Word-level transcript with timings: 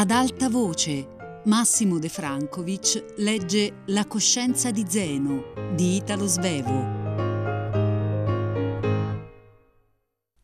Ad 0.00 0.12
alta 0.12 0.48
voce, 0.48 1.42
Massimo 1.44 1.98
De 1.98 2.08
Francovic 2.08 3.16
legge 3.18 3.82
La 3.88 4.06
coscienza 4.06 4.70
di 4.70 4.86
Zeno 4.88 5.52
di 5.74 5.96
Italo 5.96 6.26
Svevo. 6.26 6.72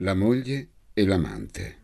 La 0.01 0.13
moglie 0.13 0.73
e 0.93 1.07
l'amante. 1.07 1.79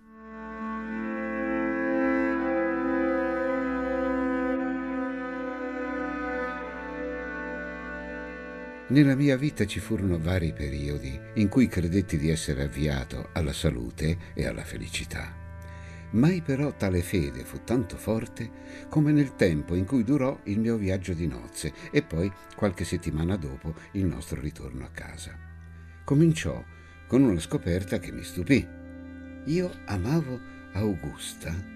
Nella 8.88 9.14
mia 9.14 9.38
vita 9.38 9.64
ci 9.64 9.80
furono 9.80 10.18
vari 10.18 10.52
periodi 10.52 11.18
in 11.36 11.48
cui 11.48 11.68
credetti 11.68 12.18
di 12.18 12.28
essere 12.28 12.64
avviato 12.64 13.30
alla 13.32 13.54
salute 13.54 14.18
e 14.34 14.46
alla 14.46 14.62
felicità. 14.62 15.41
Mai 16.12 16.42
però 16.42 16.74
tale 16.74 17.00
fede 17.00 17.44
fu 17.44 17.64
tanto 17.64 17.96
forte 17.96 18.50
come 18.88 19.12
nel 19.12 19.34
tempo 19.34 19.74
in 19.74 19.86
cui 19.86 20.04
durò 20.04 20.38
il 20.44 20.58
mio 20.58 20.76
viaggio 20.76 21.14
di 21.14 21.26
nozze 21.26 21.72
e 21.90 22.02
poi 22.02 22.30
qualche 22.54 22.84
settimana 22.84 23.36
dopo 23.36 23.74
il 23.92 24.04
nostro 24.04 24.40
ritorno 24.40 24.84
a 24.84 24.90
casa. 24.90 25.34
Cominciò 26.04 26.62
con 27.06 27.22
una 27.22 27.40
scoperta 27.40 27.98
che 27.98 28.12
mi 28.12 28.22
stupì. 28.22 28.66
Io 29.46 29.70
amavo 29.86 30.38
Augusta 30.72 31.72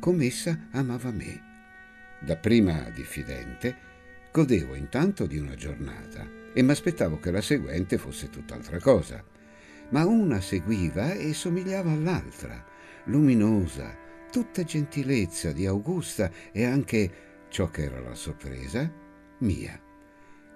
come 0.00 0.26
essa 0.26 0.68
amava 0.70 1.10
me. 1.10 1.42
Dapprima 2.20 2.88
diffidente, 2.90 3.76
godevo 4.32 4.74
intanto 4.74 5.26
di 5.26 5.38
una 5.38 5.54
giornata 5.54 6.26
e 6.54 6.62
mi 6.62 6.70
aspettavo 6.70 7.18
che 7.18 7.30
la 7.30 7.40
seguente 7.40 7.98
fosse 7.98 8.30
tutt'altra 8.30 8.78
cosa. 8.78 9.22
Ma 9.90 10.04
una 10.06 10.40
seguiva 10.40 11.12
e 11.12 11.34
somigliava 11.34 11.90
all'altra 11.90 12.76
luminosa, 13.08 13.96
tutta 14.30 14.62
gentilezza 14.64 15.52
di 15.52 15.66
Augusta 15.66 16.30
e 16.52 16.64
anche, 16.64 17.10
ciò 17.48 17.68
che 17.68 17.82
era 17.84 18.00
la 18.00 18.14
sorpresa, 18.14 18.90
mia. 19.38 19.78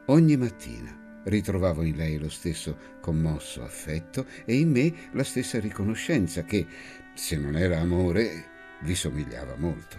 Ogni 0.06 0.36
mattina 0.36 1.20
ritrovavo 1.24 1.82
in 1.82 1.96
lei 1.96 2.18
lo 2.18 2.28
stesso 2.28 2.76
commosso 3.00 3.62
affetto 3.62 4.26
e 4.44 4.56
in 4.56 4.70
me 4.70 4.92
la 5.12 5.24
stessa 5.24 5.60
riconoscenza 5.60 6.42
che, 6.42 6.66
se 7.14 7.36
non 7.36 7.56
era 7.56 7.78
amore, 7.78 8.50
vi 8.80 8.94
somigliava 8.94 9.54
molto. 9.56 9.96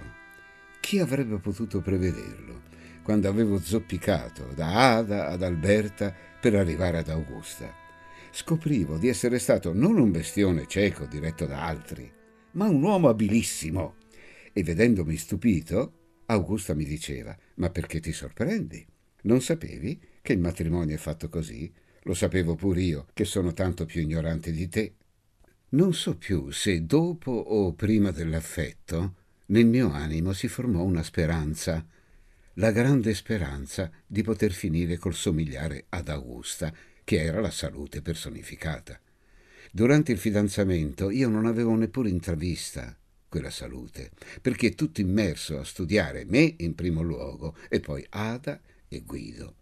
Chi 0.79 0.99
avrebbe 0.99 1.37
potuto 1.37 1.81
prevederlo 1.81 2.71
quando 3.01 3.29
avevo 3.29 3.59
zoppicato 3.59 4.51
da 4.53 4.97
Ada 4.97 5.27
ad 5.27 5.41
Alberta 5.41 6.13
per 6.39 6.55
arrivare 6.55 6.99
ad 6.99 7.09
Augusta? 7.09 7.73
Scoprivo 8.31 8.97
di 8.97 9.07
essere 9.07 9.39
stato 9.39 9.73
non 9.73 9.97
un 9.97 10.11
bestione 10.11 10.65
cieco 10.67 11.05
diretto 11.05 11.45
da 11.45 11.65
altri, 11.65 12.11
ma 12.53 12.67
un 12.67 12.81
uomo 12.81 13.09
abilissimo. 13.09 13.95
E 14.51 14.63
vedendomi 14.63 15.15
stupito, 15.17 16.21
Augusta 16.27 16.73
mi 16.73 16.85
diceva, 16.85 17.37
ma 17.55 17.69
perché 17.69 17.99
ti 17.99 18.11
sorprendi? 18.11 18.85
Non 19.23 19.41
sapevi 19.41 19.99
che 20.21 20.33
il 20.33 20.39
matrimonio 20.39 20.95
è 20.95 20.99
fatto 20.99 21.29
così? 21.29 21.71
Lo 22.03 22.13
sapevo 22.13 22.55
pur 22.55 22.77
io, 22.77 23.07
che 23.13 23.25
sono 23.25 23.53
tanto 23.53 23.85
più 23.85 24.01
ignorante 24.01 24.51
di 24.51 24.67
te. 24.67 24.95
Non 25.69 25.93
so 25.93 26.17
più 26.17 26.51
se 26.51 26.85
dopo 26.85 27.31
o 27.31 27.73
prima 27.73 28.11
dell'affetto 28.11 29.15
nel 29.47 29.65
mio 29.65 29.91
animo 29.91 30.33
si 30.33 30.47
formò 30.47 30.83
una 30.83 31.03
speranza, 31.03 31.85
la 32.55 32.71
grande 32.71 33.13
speranza 33.13 33.91
di 34.05 34.21
poter 34.21 34.51
finire 34.51 34.97
col 34.97 35.13
somigliare 35.13 35.85
ad 35.89 36.07
Augusta, 36.07 36.73
che 37.03 37.21
era 37.21 37.41
la 37.41 37.51
salute 37.51 38.01
personificata. 38.01 38.99
Durante 39.75 40.11
il 40.11 40.19
fidanzamento 40.19 41.09
io 41.09 41.27
non 41.29 41.47
avevo 41.47 41.73
neppure 41.73 42.07
intravista 42.07 42.95
quella 43.27 43.49
salute, 43.49 44.11
perché 44.39 44.75
tutto 44.75 45.01
immerso 45.01 45.57
a 45.57 45.63
studiare 45.63 46.25
me 46.25 46.53
in 46.59 46.75
primo 46.75 47.01
luogo 47.01 47.55
e 47.69 47.79
poi 47.79 48.05
Ada 48.07 48.61
e 48.87 48.99
Guido. 48.99 49.55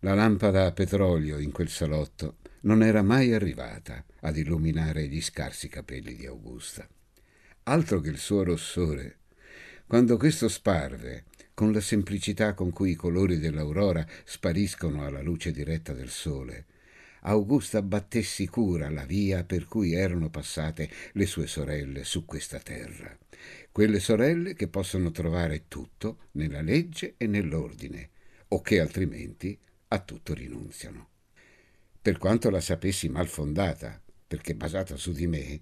La 0.00 0.12
lampada 0.12 0.66
a 0.66 0.72
petrolio 0.72 1.38
in 1.38 1.52
quel 1.52 1.70
salotto 1.70 2.36
non 2.64 2.82
era 2.82 3.00
mai 3.00 3.32
arrivata 3.32 4.04
ad 4.20 4.36
illuminare 4.36 5.08
gli 5.08 5.22
scarsi 5.22 5.68
capelli 5.68 6.16
di 6.16 6.26
Augusta. 6.26 6.86
Altro 7.62 8.00
che 8.00 8.10
il 8.10 8.18
suo 8.18 8.42
rossore. 8.42 9.20
Quando 9.86 10.18
questo 10.18 10.48
sparve, 10.48 11.24
con 11.54 11.72
la 11.72 11.80
semplicità 11.80 12.52
con 12.52 12.72
cui 12.72 12.90
i 12.90 12.94
colori 12.94 13.38
dell'aurora 13.38 14.06
spariscono 14.24 15.02
alla 15.06 15.22
luce 15.22 15.50
diretta 15.50 15.94
del 15.94 16.10
sole, 16.10 16.66
Augusta 17.26 17.80
batté 17.80 18.22
sicura 18.22 18.90
la 18.90 19.06
via 19.06 19.44
per 19.44 19.64
cui 19.64 19.94
erano 19.94 20.28
passate 20.28 20.90
le 21.12 21.24
sue 21.24 21.46
sorelle 21.46 22.04
su 22.04 22.26
questa 22.26 22.58
terra. 22.58 23.16
Quelle 23.72 23.98
sorelle 23.98 24.52
che 24.52 24.68
possono 24.68 25.10
trovare 25.10 25.64
tutto 25.66 26.28
nella 26.32 26.60
legge 26.60 27.14
e 27.16 27.26
nell'ordine, 27.26 28.10
o 28.48 28.60
che 28.60 28.78
altrimenti 28.78 29.58
a 29.88 29.98
tutto 30.00 30.34
rinunziano. 30.34 31.08
Per 32.02 32.18
quanto 32.18 32.50
la 32.50 32.60
sapessi 32.60 33.08
mal 33.08 33.26
fondata, 33.26 34.02
perché 34.26 34.54
basata 34.54 34.96
su 34.96 35.12
di 35.12 35.26
me, 35.26 35.60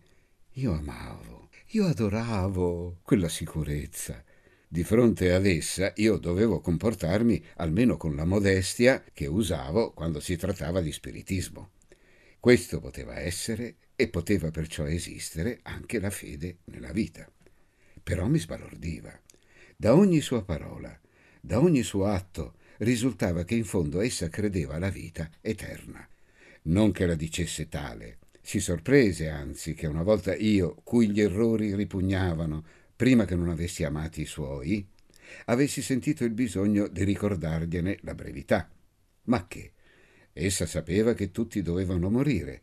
io 0.54 0.72
amavo, 0.72 1.48
io 1.68 1.86
adoravo 1.86 2.98
quella 3.02 3.28
sicurezza, 3.28 4.24
di 4.72 4.84
fronte 4.84 5.34
ad 5.34 5.44
essa 5.44 5.92
io 5.96 6.16
dovevo 6.16 6.60
comportarmi 6.60 7.44
almeno 7.56 7.98
con 7.98 8.16
la 8.16 8.24
modestia 8.24 9.04
che 9.12 9.26
usavo 9.26 9.92
quando 9.92 10.18
si 10.18 10.34
trattava 10.36 10.80
di 10.80 10.90
spiritismo. 10.90 11.72
Questo 12.40 12.80
poteva 12.80 13.20
essere 13.20 13.74
e 13.94 14.08
poteva 14.08 14.50
perciò 14.50 14.86
esistere 14.86 15.58
anche 15.64 16.00
la 16.00 16.08
fede 16.08 16.60
nella 16.64 16.90
vita. 16.90 17.30
Però 18.02 18.26
mi 18.28 18.38
sbalordiva. 18.38 19.12
Da 19.76 19.94
ogni 19.94 20.22
sua 20.22 20.42
parola, 20.42 20.98
da 21.38 21.60
ogni 21.60 21.82
suo 21.82 22.06
atto, 22.06 22.54
risultava 22.78 23.44
che 23.44 23.54
in 23.54 23.64
fondo 23.64 24.00
essa 24.00 24.30
credeva 24.30 24.76
alla 24.76 24.88
vita 24.88 25.30
eterna. 25.42 26.08
Non 26.62 26.92
che 26.92 27.04
la 27.04 27.14
dicesse 27.14 27.68
tale. 27.68 28.20
Si 28.40 28.58
sorprese 28.58 29.28
anzi 29.28 29.74
che 29.74 29.86
una 29.86 30.02
volta 30.02 30.34
io, 30.34 30.80
cui 30.82 31.10
gli 31.10 31.20
errori 31.20 31.74
ripugnavano, 31.74 32.64
prima 33.02 33.24
che 33.24 33.34
non 33.34 33.48
avessi 33.48 33.82
amati 33.82 34.20
i 34.20 34.26
suoi, 34.26 34.86
avessi 35.46 35.82
sentito 35.82 36.22
il 36.22 36.30
bisogno 36.30 36.86
di 36.86 37.02
ricordargliene 37.02 37.98
la 38.02 38.14
brevità. 38.14 38.70
Ma 39.24 39.48
che? 39.48 39.72
Essa 40.32 40.66
sapeva 40.66 41.12
che 41.12 41.32
tutti 41.32 41.62
dovevano 41.62 42.10
morire, 42.10 42.62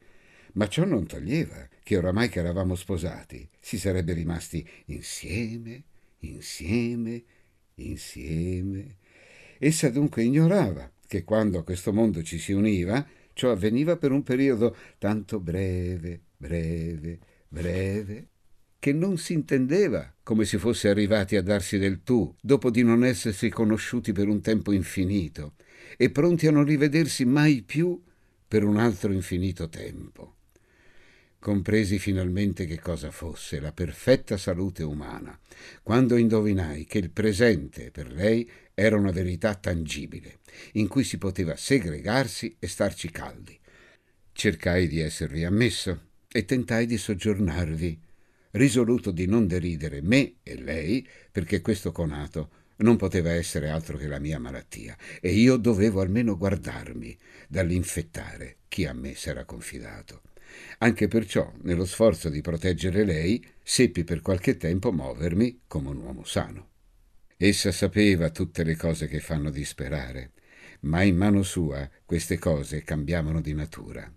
ma 0.54 0.70
ciò 0.70 0.86
non 0.86 1.06
toglieva 1.06 1.68
che 1.84 1.98
oramai 1.98 2.30
che 2.30 2.40
eravamo 2.40 2.76
sposati 2.76 3.50
si 3.60 3.78
sarebbe 3.78 4.14
rimasti 4.14 4.66
insieme, 4.86 5.84
insieme, 6.20 7.22
insieme. 7.76 8.96
Essa 9.58 9.90
dunque 9.90 10.24
ignorava 10.24 10.90
che 11.06 11.26
quando 11.26 11.60
a 11.60 11.64
questo 11.66 11.92
mondo 11.92 12.24
ci 12.24 12.40
si 12.40 12.54
univa, 12.54 13.06
ciò 13.34 13.52
avveniva 13.52 13.98
per 13.98 14.14
un 14.14 14.24
periodo 14.24 14.74
tanto 15.00 15.42
breve, 15.42 16.22
breve, 16.38 17.20
breve, 17.50 18.28
che 18.80 18.94
non 18.94 19.18
si 19.18 19.34
intendeva 19.34 20.14
come 20.24 20.46
si 20.46 20.58
fosse 20.58 20.88
arrivati 20.88 21.36
a 21.36 21.42
darsi 21.42 21.78
del 21.78 22.02
tu, 22.04 22.34
dopo 22.40 22.70
di 22.70 22.82
non 22.82 23.04
essersi 23.04 23.50
conosciuti 23.50 24.14
per 24.14 24.28
un 24.28 24.42
tempo 24.42 24.72
infinito, 24.72 25.56
e 25.98 26.10
pronti 26.12 26.48
a 26.48 26.52
non 26.52 26.64
rivedersi 26.64 27.26
mai 27.26 27.62
più 27.62 28.02
per 28.48 28.64
un 28.64 28.78
altro 28.78 29.12
infinito 29.12 29.68
tempo. 29.68 30.36
Compresi 31.40 32.00
finalmente 32.00 32.66
che 32.66 32.80
cosa 32.80 33.12
fosse 33.12 33.60
la 33.60 33.72
perfetta 33.72 34.38
salute 34.38 34.84
umana, 34.84 35.38
quando 35.84 36.16
indovinai 36.16 36.86
che 36.86 37.00
il 37.00 37.12
presente 37.12 37.92
per 37.92 38.12
lei 38.12 38.50
era 38.74 38.98
una 38.98 39.12
verità 39.12 39.56
tangibile, 39.56 40.40
in 40.74 40.88
cui 40.88 41.04
si 41.04 41.18
poteva 41.18 41.56
segregarsi 41.56 42.56
e 42.60 42.68
starci 42.68 43.10
caldi. 43.10 43.58
Cercai 44.32 44.88
di 44.88 45.00
esservi 45.00 45.44
ammesso 45.44 46.08
e 46.32 46.46
tentai 46.46 46.86
di 46.86 46.98
soggiornarvi 46.98 48.08
risoluto 48.52 49.12
di 49.12 49.28
non 49.28 49.48
deridere 49.48 50.02
me 50.02 50.36
e 50.44 50.56
lei, 50.62 51.08
perché 51.32 51.62
questo 51.62 51.92
conato 51.92 52.52
non 52.78 52.96
poteva 52.96 53.32
essere 53.32 53.70
altro 53.70 53.98
che 53.98 54.08
la 54.08 54.20
mia 54.20 54.40
malattia, 54.40 54.98
e 55.20 55.32
io 55.32 55.58
dovevo 55.58 56.02
almeno 56.02 56.38
guardarmi 56.38 57.18
dall'infettare 57.48 58.58
chi 58.68 58.86
a 58.86 58.94
me 58.94 59.16
s'era 59.16 59.46
confidato. 59.46 60.22
Anche 60.80 61.08
perciò, 61.08 61.52
nello 61.62 61.86
sforzo 61.86 62.30
di 62.30 62.42
proteggere 62.42 63.04
lei, 63.04 63.46
seppi 63.62 64.04
per 64.04 64.22
qualche 64.22 64.58
tempo 64.58 64.92
muovermi 64.92 65.62
come 65.68 65.90
un 65.90 65.98
uomo 65.98 66.24
sano. 66.24 66.68
Essa 67.38 67.72
sapeva 67.72 68.30
tutte 68.30 68.64
le 68.64 68.76
cose 68.76 69.08
che 69.08 69.20
fanno 69.20 69.50
disperare, 69.50 70.32
ma 70.82 71.04
in 71.04 71.16
mano 71.16 71.44
sua 71.44 71.90
queste 72.06 72.38
cose 72.38 72.84
cambiavano 72.84 73.42
di 73.42 73.54
natura. 73.54 74.12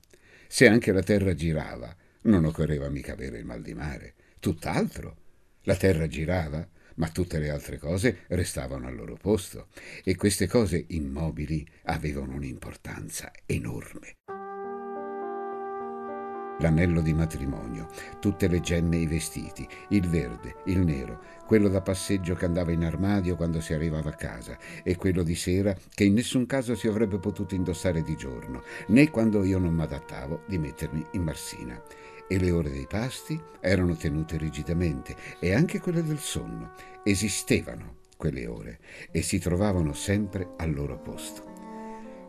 Se 0.46 0.66
anche 0.68 0.92
la 0.92 1.02
terra 1.02 1.34
girava, 1.34 1.94
non 2.22 2.44
occorreva 2.44 2.88
mica 2.88 3.12
avere 3.12 3.38
il 3.38 3.44
mal 3.44 3.62
di 3.62 3.74
mare 3.74 4.14
tutt'altro. 4.42 5.16
La 5.62 5.76
terra 5.76 6.08
girava, 6.08 6.68
ma 6.96 7.08
tutte 7.10 7.38
le 7.38 7.48
altre 7.48 7.78
cose 7.78 8.24
restavano 8.26 8.88
al 8.88 8.96
loro 8.96 9.14
posto 9.14 9.68
e 10.02 10.16
queste 10.16 10.48
cose 10.48 10.84
immobili 10.88 11.64
avevano 11.84 12.34
un'importanza 12.34 13.30
enorme. 13.46 14.16
l'anello 16.62 17.00
di 17.00 17.12
matrimonio, 17.12 17.88
tutte 18.20 18.46
le 18.46 18.60
gemme 18.60 18.96
e 18.96 19.00
i 19.00 19.06
vestiti, 19.06 19.66
il 19.88 20.08
verde, 20.08 20.58
il 20.66 20.78
nero, 20.78 21.20
quello 21.44 21.68
da 21.68 21.82
passeggio 21.82 22.34
che 22.34 22.44
andava 22.44 22.70
in 22.70 22.84
armadio 22.84 23.34
quando 23.34 23.60
si 23.60 23.74
arrivava 23.74 24.10
a 24.10 24.14
casa 24.14 24.56
e 24.84 24.96
quello 24.96 25.24
di 25.24 25.34
sera 25.34 25.76
che 25.92 26.04
in 26.04 26.14
nessun 26.14 26.46
caso 26.46 26.76
si 26.76 26.86
avrebbe 26.86 27.18
potuto 27.18 27.56
indossare 27.56 28.02
di 28.02 28.16
giorno, 28.16 28.62
né 28.88 29.10
quando 29.10 29.42
io 29.42 29.58
non 29.58 29.74
mi 29.74 29.82
adattavo 29.82 30.44
di 30.46 30.58
mettermi 30.58 31.04
in 31.12 31.22
marsina. 31.22 31.82
E 32.28 32.38
le 32.38 32.50
ore 32.50 32.70
dei 32.70 32.86
pasti 32.88 33.40
erano 33.60 33.94
tenute 33.96 34.36
rigidamente 34.36 35.14
e 35.38 35.52
anche 35.52 35.80
quelle 35.80 36.02
del 36.02 36.18
sonno. 36.18 36.72
Esistevano 37.02 38.00
quelle 38.16 38.46
ore 38.46 38.78
e 39.10 39.22
si 39.22 39.38
trovavano 39.38 39.92
sempre 39.92 40.54
al 40.56 40.72
loro 40.72 40.98
posto. 40.98 41.50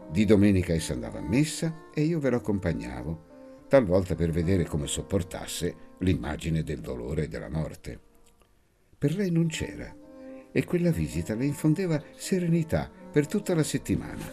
Di 0.10 0.26
domenica 0.26 0.74
essa 0.74 0.94
andava 0.94 1.20
a 1.20 1.28
messa 1.28 1.90
e 1.94 2.02
io 2.02 2.20
ve 2.20 2.30
lo 2.30 2.38
accompagnavo 2.38 3.32
talvolta 3.74 4.14
per 4.14 4.30
vedere 4.30 4.66
come 4.66 4.86
sopportasse 4.86 5.76
l'immagine 6.02 6.62
del 6.62 6.80
dolore 6.80 7.24
e 7.24 7.28
della 7.28 7.50
morte. 7.50 8.00
Per 8.96 9.16
lei 9.16 9.32
non 9.32 9.48
c'era 9.48 9.92
e 10.52 10.64
quella 10.64 10.92
visita 10.92 11.34
le 11.34 11.46
infondeva 11.46 12.00
serenità 12.16 12.88
per 13.12 13.26
tutta 13.26 13.56
la 13.56 13.64
settimana. 13.64 14.24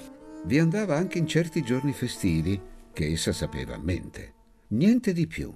Vi 0.45 0.59
andava 0.59 0.95
anche 0.95 1.17
in 1.17 1.27
certi 1.27 1.63
giorni 1.63 1.95
festivi 1.95 2.61
che 2.93 3.07
essa 3.07 3.33
sapeva 3.33 3.77
a 3.77 3.79
mente. 3.79 4.35
Niente 4.73 5.13
di 5.13 5.27
più. 5.27 5.53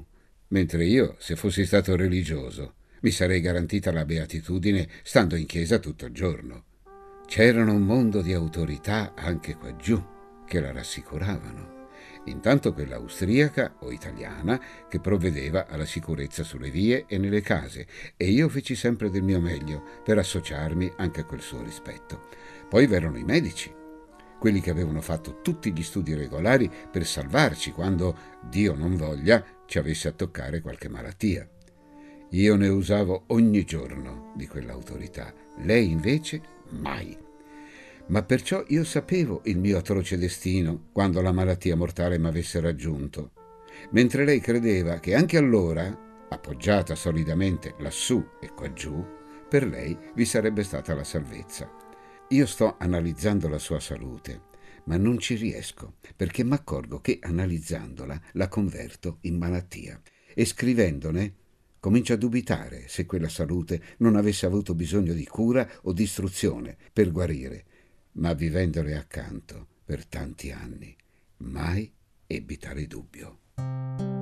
Mentre 0.48 0.84
io, 0.84 1.16
se 1.18 1.36
fossi 1.36 1.64
stato 1.64 1.94
religioso, 1.94 2.74
mi 3.02 3.10
sarei 3.10 3.40
garantita 3.40 3.92
la 3.92 4.04
beatitudine 4.04 4.88
stando 5.02 5.36
in 5.36 5.46
chiesa 5.46 5.78
tutto 5.78 6.06
il 6.06 6.12
giorno. 6.12 6.64
C'erano 7.26 7.72
un 7.72 7.82
mondo 7.82 8.22
di 8.22 8.32
autorità 8.32 9.14
anche 9.14 9.54
qua 9.56 9.74
giù 9.76 10.02
che 10.46 10.60
la 10.60 10.72
rassicuravano 10.72 11.74
intanto 12.26 12.72
quella 12.72 12.96
austriaca 12.96 13.76
o 13.80 13.90
italiana 13.90 14.60
che 14.88 15.00
provvedeva 15.00 15.66
alla 15.66 15.84
sicurezza 15.84 16.42
sulle 16.42 16.70
vie 16.70 17.04
e 17.06 17.18
nelle 17.18 17.40
case 17.40 17.86
e 18.16 18.30
io 18.30 18.48
feci 18.48 18.74
sempre 18.74 19.10
del 19.10 19.22
mio 19.22 19.40
meglio 19.40 19.82
per 20.02 20.18
associarmi 20.18 20.92
anche 20.96 21.20
a 21.20 21.24
quel 21.24 21.40
suo 21.40 21.62
rispetto. 21.62 22.28
Poi 22.68 22.86
v'erano 22.86 23.18
i 23.18 23.24
medici, 23.24 23.72
quelli 24.38 24.60
che 24.60 24.70
avevano 24.70 25.00
fatto 25.00 25.40
tutti 25.40 25.72
gli 25.72 25.82
studi 25.82 26.14
regolari 26.14 26.70
per 26.90 27.06
salvarci 27.06 27.72
quando, 27.72 28.16
Dio 28.48 28.74
non 28.74 28.96
voglia, 28.96 29.44
ci 29.66 29.78
avesse 29.78 30.08
a 30.08 30.12
toccare 30.12 30.60
qualche 30.60 30.88
malattia. 30.88 31.48
Io 32.30 32.56
ne 32.56 32.68
usavo 32.68 33.24
ogni 33.28 33.64
giorno 33.64 34.32
di 34.36 34.46
quell'autorità, 34.46 35.32
lei 35.58 35.90
invece 35.90 36.42
mai 36.70 37.22
ma 38.06 38.22
perciò 38.22 38.62
io 38.68 38.84
sapevo 38.84 39.40
il 39.44 39.58
mio 39.58 39.78
atroce 39.78 40.18
destino 40.18 40.88
quando 40.92 41.22
la 41.22 41.32
malattia 41.32 41.76
mortale 41.76 42.18
m'avesse 42.18 42.60
raggiunto, 42.60 43.32
mentre 43.90 44.24
lei 44.24 44.40
credeva 44.40 44.98
che 44.98 45.14
anche 45.14 45.38
allora, 45.38 46.26
appoggiata 46.28 46.94
solidamente 46.94 47.74
lassù 47.78 48.22
e 48.40 48.50
qua 48.52 48.72
giù, 48.72 49.04
per 49.48 49.66
lei 49.66 49.96
vi 50.14 50.24
sarebbe 50.24 50.62
stata 50.64 50.94
la 50.94 51.04
salvezza. 51.04 51.83
Io 52.34 52.46
sto 52.46 52.74
analizzando 52.78 53.46
la 53.46 53.58
sua 53.58 53.78
salute, 53.78 54.40
ma 54.86 54.96
non 54.96 55.20
ci 55.20 55.36
riesco, 55.36 55.98
perché 56.16 56.42
mi 56.42 56.54
accorgo 56.54 57.00
che 57.00 57.20
analizzandola 57.22 58.20
la 58.32 58.48
converto 58.48 59.18
in 59.20 59.38
malattia 59.38 60.02
e 60.34 60.44
scrivendone 60.44 61.34
comincio 61.78 62.14
a 62.14 62.16
dubitare 62.16 62.88
se 62.88 63.06
quella 63.06 63.28
salute 63.28 63.80
non 63.98 64.16
avesse 64.16 64.46
avuto 64.46 64.74
bisogno 64.74 65.12
di 65.12 65.26
cura 65.26 65.64
o 65.82 65.92
di 65.92 66.02
istruzione 66.02 66.76
per 66.92 67.12
guarire 67.12 67.66
ma 68.14 68.32
vivendole 68.32 68.96
accanto 68.96 69.68
per 69.84 70.04
tanti 70.04 70.50
anni, 70.50 70.96
mai 71.36 71.92
ebbi 72.26 72.58
tale 72.58 72.88
dubbio. 72.88 74.13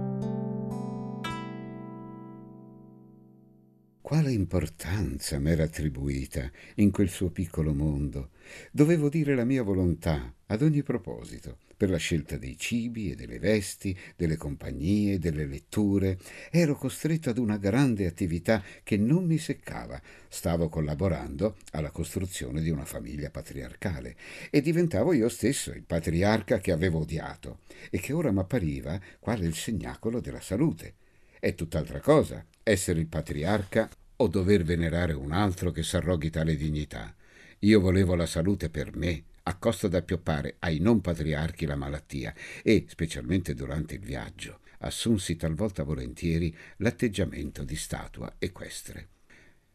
Quale 4.13 4.31
importanza 4.31 5.39
m'era 5.39 5.65
attribuita 5.65 6.51
in 6.75 6.91
quel 6.91 7.09
suo 7.09 7.31
piccolo 7.31 7.73
mondo? 7.73 8.33
Dovevo 8.71 9.09
dire 9.09 9.35
la 9.35 9.47
mia 9.47 9.63
volontà 9.63 10.35
ad 10.49 10.61
ogni 10.61 10.83
proposito 10.83 11.61
per 11.75 11.89
la 11.89 11.97
scelta 11.97 12.37
dei 12.37 12.59
cibi 12.59 13.11
e 13.11 13.15
delle 13.15 13.39
vesti, 13.39 13.99
delle 14.15 14.37
compagnie, 14.37 15.19
delle 15.19 15.47
letture. 15.47 16.19
Ero 16.51 16.77
costretto 16.77 17.31
ad 17.31 17.39
una 17.39 17.57
grande 17.57 18.05
attività 18.05 18.63
che 18.83 18.99
non 18.99 19.25
mi 19.25 19.39
seccava. 19.39 19.99
Stavo 20.29 20.69
collaborando 20.69 21.57
alla 21.71 21.91
costruzione 21.91 22.61
di 22.61 22.69
una 22.69 22.85
famiglia 22.85 23.31
patriarcale 23.31 24.15
e 24.51 24.61
diventavo 24.61 25.15
io 25.15 25.31
stesso 25.31 25.71
il 25.71 25.85
patriarca 25.85 26.59
che 26.59 26.71
avevo 26.71 26.99
odiato 26.99 27.61
e 27.89 27.99
che 27.99 28.13
ora 28.13 28.31
m'appariva 28.31 29.01
quale 29.21 29.47
il 29.47 29.55
segnacolo 29.55 30.21
della 30.21 30.43
salute. 30.43 30.97
È 31.41 31.55
tutt'altra 31.55 32.01
cosa 32.01 32.45
essere 32.63 33.01
il 33.01 33.07
patriarca 33.07 33.89
o 34.17 34.29
dover 34.29 34.63
venerare 34.63 35.13
un 35.13 35.33
altro 35.33 35.71
che 35.71 35.83
s'arroghi 35.83 36.31
tale 36.31 36.57
dignità. 36.57 37.15
Io 37.61 37.81
volevo 37.81 38.15
la 38.15 38.27
salute 38.27 38.71
per 38.71 38.97
me, 38.97 39.25
a 39.45 39.57
costo 39.57 39.89
d'appioppare 39.89 40.57
ai 40.61 40.79
non 40.79 41.01
patriarchi 41.01 41.67
la 41.67 41.77
malattia 41.77 42.35
e, 42.63 42.87
specialmente 42.89 43.55
durante 43.55 43.95
il 43.95 44.01
viaggio, 44.01 44.61
assunsi 44.79 45.37
talvolta 45.37 45.83
volentieri 45.83 46.55
l'atteggiamento 46.79 47.65
di 47.65 47.77
statua 47.77 48.35
equestre. 48.39 49.09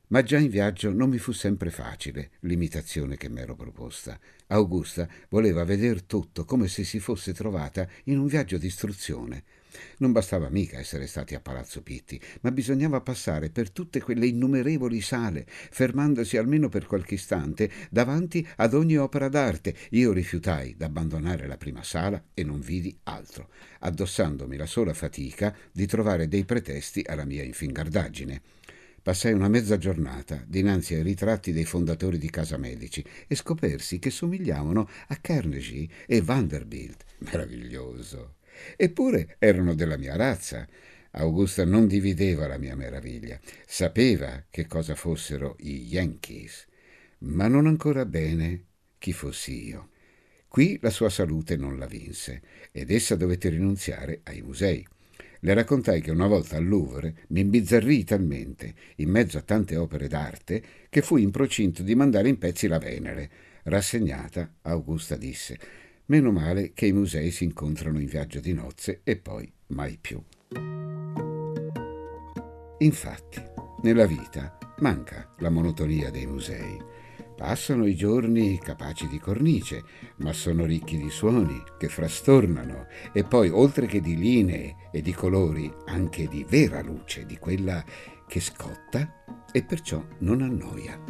Ma 0.10 0.24
già 0.24 0.38
in 0.38 0.50
viaggio 0.50 0.92
non 0.92 1.10
mi 1.10 1.18
fu 1.18 1.34
sempre 1.34 1.70
facile 1.70 2.32
l'imitazione 2.42 3.18
che 3.18 3.28
m'ero 3.28 3.56
proposta. 3.56 4.18
Augusta 4.48 5.08
voleva 5.28 5.66
veder 5.66 6.02
tutto 6.04 6.46
come 6.46 6.70
se 6.70 6.86
si 6.86 7.00
fosse 7.00 7.34
trovata 7.34 7.88
in 8.06 8.18
un 8.18 8.28
viaggio 8.28 8.58
di 8.58 8.68
istruzione 8.68 9.44
non 9.98 10.12
bastava 10.12 10.50
mica 10.50 10.78
essere 10.78 11.08
stati 11.08 11.36
a 11.36 11.40
Palazzo 11.40 11.82
Pitti, 11.82 12.20
ma 12.42 12.52
bisognava 12.52 13.02
passare 13.02 13.50
per 13.50 13.72
tutte 13.72 14.02
quelle 14.02 14.28
innumerevoli 14.28 15.02
sale, 15.02 15.46
fermandosi 15.48 16.38
almeno 16.38 16.70
per 16.70 16.86
qualche 16.86 17.16
istante 17.16 17.70
davanti 17.90 18.48
ad 18.58 18.74
ogni 18.74 18.98
opera 18.98 19.30
d'arte. 19.30 19.76
Io 19.92 20.12
rifiutai 20.12 20.76
d'abbandonare 20.78 21.48
la 21.48 21.58
prima 21.58 21.84
sala 21.84 22.24
e 22.34 22.44
non 22.44 22.60
vidi 22.60 22.98
altro, 23.04 23.50
addossandomi 23.80 24.58
la 24.58 24.66
sola 24.66 24.94
fatica 24.94 25.56
di 25.72 25.86
trovare 25.86 26.28
dei 26.28 26.46
pretesti 26.46 27.04
alla 27.06 27.26
mia 27.26 27.44
infingardaggine. 27.44 28.42
Passai 29.08 29.32
una 29.32 29.48
mezza 29.48 29.78
giornata 29.78 30.44
dinanzi 30.46 30.94
ai 30.94 31.02
ritratti 31.02 31.54
dei 31.54 31.64
fondatori 31.64 32.18
di 32.18 32.30
casa 32.30 32.58
medici 32.58 33.02
e 33.26 33.36
scopersi 33.36 34.00
che 34.00 34.10
somigliavano 34.10 34.90
a 35.08 35.16
Carnegie 35.16 35.88
e 36.06 36.22
Vanderbilt. 36.22 37.06
Meraviglioso! 37.20 38.37
Eppure 38.76 39.36
erano 39.40 39.74
della 39.74 39.98
mia 39.98 40.16
razza. 40.16 40.68
Augusta 41.12 41.66
non 41.66 41.88
divideva 41.88 42.48
la 42.48 42.58
mia 42.58 42.76
meraviglia, 42.76 43.40
sapeva 43.66 44.46
che 44.50 44.68
cosa 44.68 44.94
fossero 44.96 45.56
i 45.60 45.86
Yankees, 45.86 46.68
ma 47.20 47.48
non 47.48 47.66
ancora 47.66 48.06
bene 48.06 48.66
chi 49.00 49.14
fossi 49.14 49.68
io. 49.68 49.90
Qui 50.48 50.78
la 50.82 50.90
sua 50.90 51.10
salute 51.10 51.58
non 51.58 51.78
la 51.78 51.88
vinse 51.88 52.42
ed 52.72 52.92
essa 52.92 53.16
dovette 53.16 53.50
rinunziare 53.50 54.22
ai 54.24 54.42
musei. 54.42 54.86
Le 55.42 55.54
raccontai 55.54 56.02
che 56.02 56.12
una 56.12 56.28
volta 56.28 56.58
al 56.58 56.68
Louvre 56.68 57.16
mi 57.30 57.42
imbizzarrii 57.42 58.04
talmente, 58.04 58.74
in 58.96 59.10
mezzo 59.10 59.38
a 59.38 59.42
tante 59.42 59.76
opere 59.76 60.08
d'arte, 60.08 60.64
che 60.90 61.02
fui 61.02 61.22
in 61.22 61.32
procinto 61.32 61.84
di 61.84 61.96
mandare 61.96 62.30
in 62.30 62.38
pezzi 62.38 62.68
la 62.68 62.80
Venere. 62.80 63.30
Rassegnata, 63.64 64.56
Augusta 64.62 65.16
disse 65.16 65.86
Meno 66.10 66.32
male 66.32 66.72
che 66.74 66.86
i 66.86 66.94
musei 66.94 67.32
si 67.32 67.44
incontrano 67.44 68.00
in 68.00 68.06
viaggio 68.06 68.40
di 68.40 68.54
nozze 68.54 69.02
e 69.04 69.18
poi 69.18 69.52
mai 69.68 69.98
più. 70.00 70.24
Infatti, 72.78 73.42
nella 73.82 74.06
vita 74.06 74.58
manca 74.80 75.34
la 75.40 75.50
monotonia 75.50 76.10
dei 76.10 76.26
musei. 76.26 76.80
Passano 77.36 77.86
i 77.86 77.96
giorni 77.96 78.58
capaci 78.58 79.10
di 79.10 79.20
cornice, 79.20 79.84
ma 80.18 80.32
sono 80.32 80.64
ricchi 80.64 80.98
di 80.98 81.10
suoni 81.10 81.62
che 81.78 81.90
frastornano 81.90 82.88
e 83.12 83.26
poi, 83.26 83.50
oltre 83.50 83.86
che 83.86 84.00
di 84.00 84.16
linee 84.16 84.90
e 84.94 85.02
di 85.02 85.12
colori, 85.12 85.70
anche 85.88 86.30
di 86.30 86.46
vera 86.48 86.82
luce, 86.82 87.26
di 87.26 87.38
quella 87.38 87.84
che 88.26 88.40
scotta 88.40 89.26
e 89.52 89.62
perciò 89.62 90.02
non 90.20 90.42
annoia. 90.42 91.04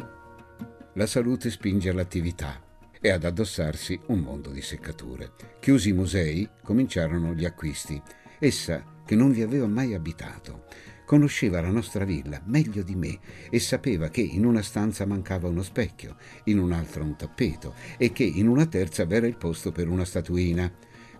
La 0.94 1.06
salute 1.06 1.50
spinge 1.50 1.88
all'attività, 1.88 2.60
e 3.00 3.10
ad 3.10 3.24
addossarsi 3.24 3.98
un 4.06 4.20
mondo 4.20 4.50
di 4.50 4.62
seccature. 4.62 5.32
Chiusi 5.60 5.90
i 5.90 5.92
musei, 5.92 6.48
cominciarono 6.62 7.34
gli 7.34 7.44
acquisti. 7.44 8.00
Essa, 8.38 8.84
che 9.04 9.16
non 9.16 9.32
vi 9.32 9.42
aveva 9.42 9.66
mai 9.66 9.94
abitato, 9.94 10.64
conosceva 11.04 11.62
la 11.62 11.70
nostra 11.70 12.04
villa 12.04 12.42
meglio 12.44 12.82
di 12.82 12.94
me 12.94 13.18
e 13.48 13.58
sapeva 13.58 14.08
che 14.08 14.20
in 14.20 14.44
una 14.44 14.60
stanza 14.60 15.06
mancava 15.06 15.48
uno 15.48 15.62
specchio, 15.62 16.16
in 16.44 16.58
un'altra 16.58 17.02
un 17.02 17.16
tappeto 17.16 17.74
e 17.96 18.12
che 18.12 18.24
in 18.24 18.46
una 18.46 18.66
terza 18.66 19.06
v'era 19.06 19.26
il 19.26 19.38
posto 19.38 19.72
per 19.72 19.88
una 19.88 20.04
statuina. 20.04 20.70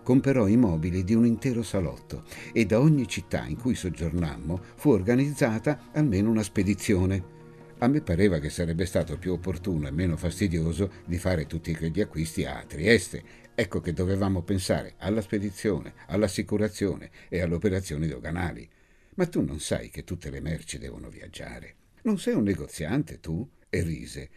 Comperò 0.03 0.47
i 0.47 0.57
mobili 0.57 1.03
di 1.03 1.13
un 1.13 1.25
intero 1.25 1.63
salotto 1.63 2.23
e 2.53 2.65
da 2.65 2.79
ogni 2.79 3.07
città 3.07 3.45
in 3.45 3.57
cui 3.57 3.75
soggiornammo 3.75 4.61
fu 4.75 4.91
organizzata 4.91 5.89
almeno 5.93 6.29
una 6.29 6.43
spedizione. 6.43 7.37
A 7.81 7.87
me 7.87 8.01
pareva 8.01 8.39
che 8.39 8.49
sarebbe 8.49 8.85
stato 8.85 9.17
più 9.17 9.31
opportuno 9.31 9.87
e 9.87 9.91
meno 9.91 10.17
fastidioso 10.17 10.91
di 11.05 11.17
fare 11.17 11.47
tutti 11.47 11.73
quegli 11.73 12.01
acquisti 12.01 12.43
a 12.43 12.61
Trieste. 12.67 13.23
Ecco 13.55 13.79
che 13.79 13.93
dovevamo 13.93 14.41
pensare 14.41 14.95
alla 14.97 15.21
spedizione, 15.21 15.93
all'assicurazione 16.07 17.09
e 17.29 17.39
alle 17.39 17.55
operazioni 17.55 18.07
doganali. 18.07 18.67
Ma 19.15 19.27
tu 19.27 19.41
non 19.41 19.61
sai 19.61 19.89
che 19.89 20.03
tutte 20.03 20.29
le 20.29 20.41
merci 20.41 20.77
devono 20.77 21.07
viaggiare. 21.07 21.75
Non 22.01 22.19
sei 22.19 22.33
un 22.33 22.43
negoziante, 22.43 23.21
tu? 23.21 23.49
E 23.69 23.81
rise. 23.81 24.29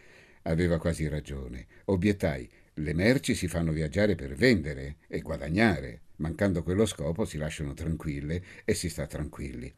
Aveva 0.43 0.79
quasi 0.79 1.09
ragione. 1.09 1.67
Obiettai, 1.87 2.49
le 2.75 2.95
merci 2.95 3.35
si 3.35 3.49
fanno 3.49 3.73
viaggiare 3.73 4.15
per 4.15 4.37
vendere 4.37 4.99
e 5.09 5.21
guadagnare. 5.21 6.03
Mancando 6.17 6.63
quello 6.63 6.87
scopo 6.87 7.25
si 7.25 7.39
lasciano 7.39 7.75
tranquille 7.75 8.41
e 8.65 8.75
si 8.75 8.89
sta 8.89 9.09
tranquilli. 9.09 9.73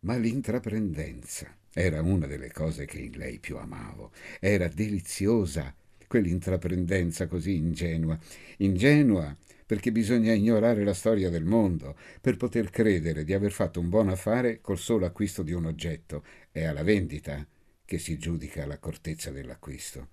Ma 0.00 0.16
l'intraprendenza 0.16 1.56
era 1.72 2.00
una 2.02 2.26
delle 2.26 2.50
cose 2.50 2.86
che 2.86 2.98
in 2.98 3.12
lei 3.16 3.38
più 3.38 3.56
amavo. 3.56 4.12
Era 4.40 4.68
deliziosa 4.68 5.74
quell'intraprendenza 6.06 7.26
così 7.26 7.56
ingenua. 7.56 8.18
Ingenua 8.58 9.36
perché 9.66 9.92
bisogna 9.92 10.32
ignorare 10.32 10.82
la 10.82 10.94
storia 10.94 11.28
del 11.28 11.44
mondo 11.44 11.94
per 12.20 12.36
poter 12.36 12.70
credere 12.70 13.22
di 13.22 13.34
aver 13.34 13.52
fatto 13.52 13.80
un 13.80 13.90
buon 13.90 14.08
affare 14.08 14.60
col 14.60 14.78
solo 14.78 15.04
acquisto 15.04 15.42
di 15.42 15.52
un 15.52 15.66
oggetto. 15.66 16.24
È 16.50 16.64
alla 16.64 16.82
vendita 16.82 17.46
che 17.84 17.98
si 17.98 18.18
giudica 18.18 18.66
l'accortezza 18.66 19.30
dell'acquisto. 19.30 20.08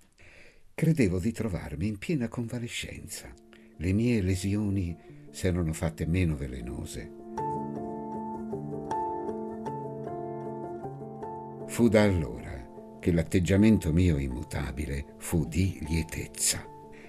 Credevo 0.74 1.18
di 1.18 1.32
trovarmi 1.32 1.86
in 1.86 1.96
piena 1.96 2.28
convalescenza. 2.28 3.32
Le 3.78 3.92
mie 3.92 4.20
lesioni 4.20 4.94
s'erano 5.30 5.72
fatte 5.72 6.06
meno 6.06 6.36
velenose. 6.36 7.25
Fu 11.76 11.88
da 11.88 12.00
allora 12.00 12.96
che 12.98 13.12
l'atteggiamento 13.12 13.92
mio 13.92 14.16
immutabile 14.16 15.04
fu 15.18 15.44
di 15.44 15.78
lietezza. 15.86 16.64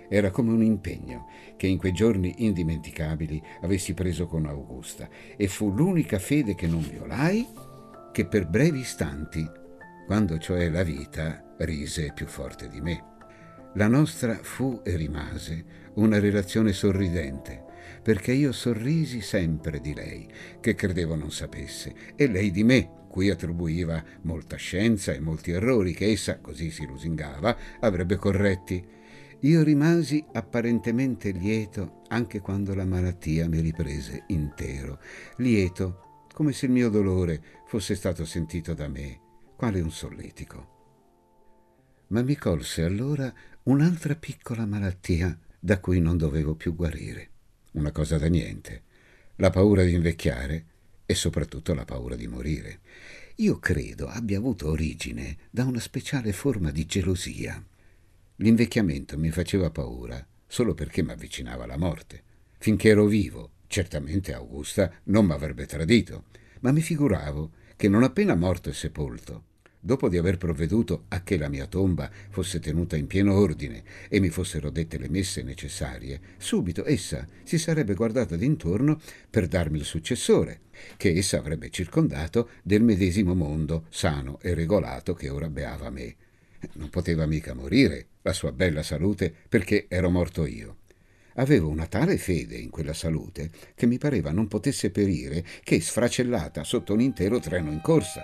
Era 0.09 0.29
come 0.29 0.51
un 0.51 0.61
impegno 0.61 1.29
che 1.55 1.67
in 1.67 1.77
quei 1.77 1.93
giorni 1.93 2.43
indimenticabili 2.43 3.41
avessi 3.61 3.93
preso 3.93 4.27
con 4.27 4.45
Augusta 4.45 5.07
e 5.37 5.47
fu 5.47 5.71
l'unica 5.71 6.19
fede 6.19 6.53
che 6.53 6.67
non 6.67 6.81
violai 6.81 7.47
che 8.11 8.25
per 8.25 8.45
brevi 8.49 8.79
istanti, 8.79 9.49
quando 10.05 10.37
cioè 10.37 10.67
la 10.67 10.83
vita 10.83 11.55
rise 11.59 12.11
più 12.13 12.27
forte 12.27 12.67
di 12.67 12.81
me. 12.81 13.15
La 13.75 13.87
nostra 13.87 14.37
fu 14.41 14.81
e 14.83 14.97
rimase 14.97 15.91
una 15.93 16.19
relazione 16.19 16.73
sorridente, 16.73 17.63
perché 18.03 18.33
io 18.33 18.51
sorrisi 18.51 19.21
sempre 19.21 19.79
di 19.79 19.93
lei, 19.93 20.27
che 20.59 20.75
credevo 20.75 21.15
non 21.15 21.31
sapesse, 21.31 21.93
e 22.17 22.27
lei 22.27 22.51
di 22.51 22.65
me, 22.65 22.89
cui 23.17 23.31
attribuiva 23.31 24.03
molta 24.21 24.57
scienza 24.57 25.11
e 25.11 25.19
molti 25.19 25.49
errori 25.49 25.91
che 25.91 26.11
essa, 26.11 26.37
così 26.37 26.69
si 26.69 26.85
lusingava, 26.85 27.57
avrebbe 27.79 28.15
corretti. 28.15 28.85
Io 29.39 29.63
rimasi 29.63 30.23
apparentemente 30.33 31.31
lieto 31.31 32.03
anche 32.09 32.41
quando 32.41 32.75
la 32.75 32.85
malattia 32.85 33.49
mi 33.49 33.59
riprese 33.59 34.25
intero, 34.27 34.99
lieto 35.37 36.25
come 36.31 36.51
se 36.51 36.67
il 36.67 36.73
mio 36.73 36.91
dolore 36.91 37.41
fosse 37.65 37.95
stato 37.95 38.23
sentito 38.23 38.75
da 38.75 38.87
me, 38.87 39.19
quale 39.55 39.81
un 39.81 39.89
solletico. 39.89 40.75
Ma 42.09 42.21
mi 42.21 42.35
colse 42.35 42.83
allora 42.83 43.33
un'altra 43.63 44.13
piccola 44.13 44.67
malattia 44.67 45.35
da 45.59 45.79
cui 45.79 45.99
non 45.99 46.17
dovevo 46.17 46.53
più 46.53 46.75
guarire, 46.75 47.29
una 47.71 47.91
cosa 47.91 48.19
da 48.19 48.27
niente, 48.27 48.83
la 49.37 49.49
paura 49.49 49.81
di 49.81 49.93
invecchiare 49.93 50.65
e 51.07 51.15
soprattutto 51.15 51.73
la 51.73 51.85
paura 51.85 52.15
di 52.15 52.27
morire. 52.27 52.81
Io 53.37 53.57
credo 53.57 54.07
abbia 54.07 54.37
avuto 54.37 54.69
origine 54.69 55.37
da 55.49 55.63
una 55.63 55.79
speciale 55.79 56.31
forma 56.33 56.69
di 56.69 56.85
gelosia 56.85 57.63
L'invecchiamento 58.37 59.17
mi 59.17 59.31
faceva 59.31 59.71
paura 59.71 60.23
solo 60.45 60.75
perché 60.75 61.01
mi 61.01 61.11
avvicinava 61.11 61.63
alla 61.63 61.77
morte. 61.77 62.21
Finché 62.59 62.89
ero 62.89 63.05
vivo, 63.05 63.51
certamente 63.67 64.33
Augusta 64.33 64.91
non 65.05 65.25
mi 65.25 65.33
avrebbe 65.33 65.65
tradito, 65.65 66.25
ma 66.59 66.71
mi 66.71 66.81
figuravo 66.81 67.51
che 67.75 67.89
non 67.89 68.03
appena 68.03 68.35
morto 68.35 68.69
e 68.69 68.73
sepolto, 68.73 69.43
dopo 69.79 70.09
di 70.09 70.17
aver 70.17 70.37
provveduto 70.37 71.05
a 71.09 71.23
che 71.23 71.37
la 71.37 71.49
mia 71.49 71.67
tomba 71.67 72.09
fosse 72.29 72.59
tenuta 72.59 72.95
in 72.95 73.07
pieno 73.07 73.35
ordine 73.35 73.83
e 74.09 74.19
mi 74.19 74.29
fossero 74.29 74.69
dette 74.69 74.97
le 74.97 75.09
messe 75.09 75.43
necessarie, 75.43 76.19
subito 76.37 76.87
essa 76.87 77.25
si 77.43 77.57
sarebbe 77.57 77.93
guardata 77.93 78.35
d'intorno 78.35 78.99
per 79.29 79.47
darmi 79.47 79.77
il 79.77 79.85
successore, 79.85 80.61
che 80.97 81.13
essa 81.13 81.37
avrebbe 81.37 81.69
circondato 81.69 82.49
del 82.63 82.83
medesimo 82.83 83.33
mondo 83.33 83.85
sano 83.89 84.39
e 84.41 84.53
regolato 84.53 85.13
che 85.13 85.29
ora 85.29 85.49
beava 85.49 85.89
me. 85.89 86.15
Non 86.73 86.89
poteva 86.89 87.25
mica 87.25 87.53
morire 87.53 88.07
la 88.23 88.33
sua 88.33 88.51
bella 88.51 88.83
salute 88.83 89.33
perché 89.47 89.85
ero 89.87 90.09
morto 90.09 90.45
io. 90.45 90.77
Avevo 91.35 91.69
una 91.69 91.85
tale 91.85 92.17
fede 92.17 92.55
in 92.55 92.71
quella 92.71 92.93
salute 92.93 93.51
che 93.75 93.85
mi 93.85 93.99
pareva 93.99 94.31
non 94.31 94.47
potesse 94.47 94.89
perire 94.89 95.45
che 95.63 95.79
sfracellata 95.79 96.63
sotto 96.63 96.93
un 96.93 97.01
intero 97.01 97.39
treno 97.39 97.71
in 97.71 97.81
corsa. 97.81 98.23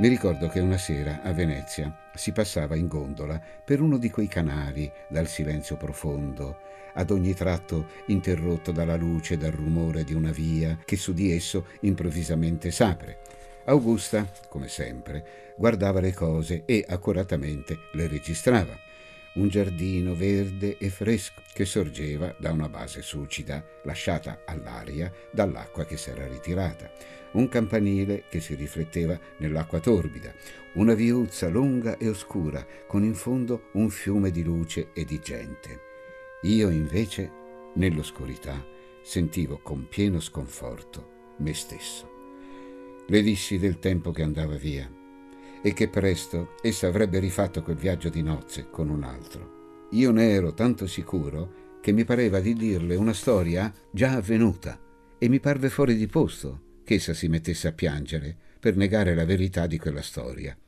Mi 0.00 0.08
ricordo 0.08 0.48
che 0.48 0.60
una 0.60 0.78
sera 0.78 1.20
a 1.20 1.30
Venezia 1.34 1.94
si 2.14 2.32
passava 2.32 2.74
in 2.74 2.88
gondola 2.88 3.38
per 3.62 3.82
uno 3.82 3.98
di 3.98 4.08
quei 4.08 4.28
canali 4.28 4.90
dal 5.10 5.26
silenzio 5.26 5.76
profondo, 5.76 6.56
ad 6.94 7.10
ogni 7.10 7.34
tratto 7.34 7.86
interrotto 8.06 8.72
dalla 8.72 8.96
luce 8.96 9.34
e 9.34 9.36
dal 9.36 9.50
rumore 9.50 10.02
di 10.02 10.14
una 10.14 10.30
via 10.30 10.78
che 10.86 10.96
su 10.96 11.12
di 11.12 11.30
esso 11.32 11.66
improvvisamente 11.80 12.70
s'apre. 12.70 13.18
Augusta, 13.66 14.26
come 14.48 14.68
sempre, 14.68 15.52
guardava 15.58 16.00
le 16.00 16.14
cose 16.14 16.62
e 16.64 16.82
accuratamente 16.88 17.76
le 17.92 18.08
registrava 18.08 18.88
un 19.32 19.48
giardino 19.48 20.14
verde 20.14 20.76
e 20.78 20.88
fresco 20.88 21.42
che 21.52 21.64
sorgeva 21.64 22.34
da 22.38 22.50
una 22.50 22.68
base 22.68 23.00
sucida 23.00 23.64
lasciata 23.84 24.40
all'aria 24.44 25.12
dall'acqua 25.30 25.84
che 25.84 25.96
s'era 25.96 26.26
ritirata, 26.26 26.90
un 27.32 27.48
campanile 27.48 28.24
che 28.28 28.40
si 28.40 28.54
rifletteva 28.54 29.18
nell'acqua 29.38 29.80
torbida, 29.80 30.34
una 30.74 30.94
viuzza 30.94 31.48
lunga 31.48 31.96
e 31.98 32.08
oscura 32.08 32.66
con 32.86 33.04
in 33.04 33.14
fondo 33.14 33.68
un 33.72 33.90
fiume 33.90 34.30
di 34.30 34.42
luce 34.42 34.90
e 34.92 35.04
di 35.04 35.18
gente. 35.20 35.80
Io 36.42 36.70
invece, 36.70 37.30
nell'oscurità, 37.74 38.64
sentivo 39.02 39.60
con 39.62 39.86
pieno 39.88 40.20
sconforto 40.20 41.34
me 41.38 41.54
stesso. 41.54 42.08
Le 43.06 43.22
dissi 43.22 43.58
del 43.58 43.78
tempo 43.78 44.10
che 44.10 44.22
andava 44.22 44.56
via 44.56 44.90
e 45.62 45.72
che 45.72 45.88
presto 45.88 46.54
essa 46.62 46.86
avrebbe 46.86 47.18
rifatto 47.18 47.62
quel 47.62 47.76
viaggio 47.76 48.08
di 48.08 48.22
nozze 48.22 48.68
con 48.70 48.88
un 48.88 49.02
altro. 49.02 49.88
Io 49.90 50.10
ne 50.12 50.30
ero 50.30 50.54
tanto 50.54 50.86
sicuro 50.86 51.78
che 51.80 51.92
mi 51.92 52.04
pareva 52.04 52.40
di 52.40 52.54
dirle 52.54 52.94
una 52.94 53.12
storia 53.12 53.72
già 53.90 54.12
avvenuta 54.12 54.78
e 55.18 55.28
mi 55.28 55.40
parve 55.40 55.68
fuori 55.68 55.96
di 55.96 56.06
posto 56.06 56.68
che 56.90 56.96
essa 56.96 57.14
si 57.14 57.28
mettesse 57.28 57.68
a 57.68 57.72
piangere 57.72 58.36
per 58.58 58.76
negare 58.76 59.14
la 59.14 59.24
verità 59.24 59.68
di 59.68 59.78
quella 59.78 60.02
storia. 60.02 60.58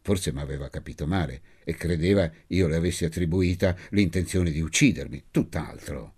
Forse 0.00 0.32
mi 0.32 0.40
aveva 0.40 0.68
capito 0.68 1.06
male 1.06 1.40
e 1.62 1.74
credeva 1.74 2.28
io 2.48 2.66
le 2.66 2.74
avessi 2.74 3.04
attribuita 3.04 3.76
l'intenzione 3.90 4.50
di 4.50 4.60
uccidermi, 4.60 5.26
tutt'altro. 5.30 6.14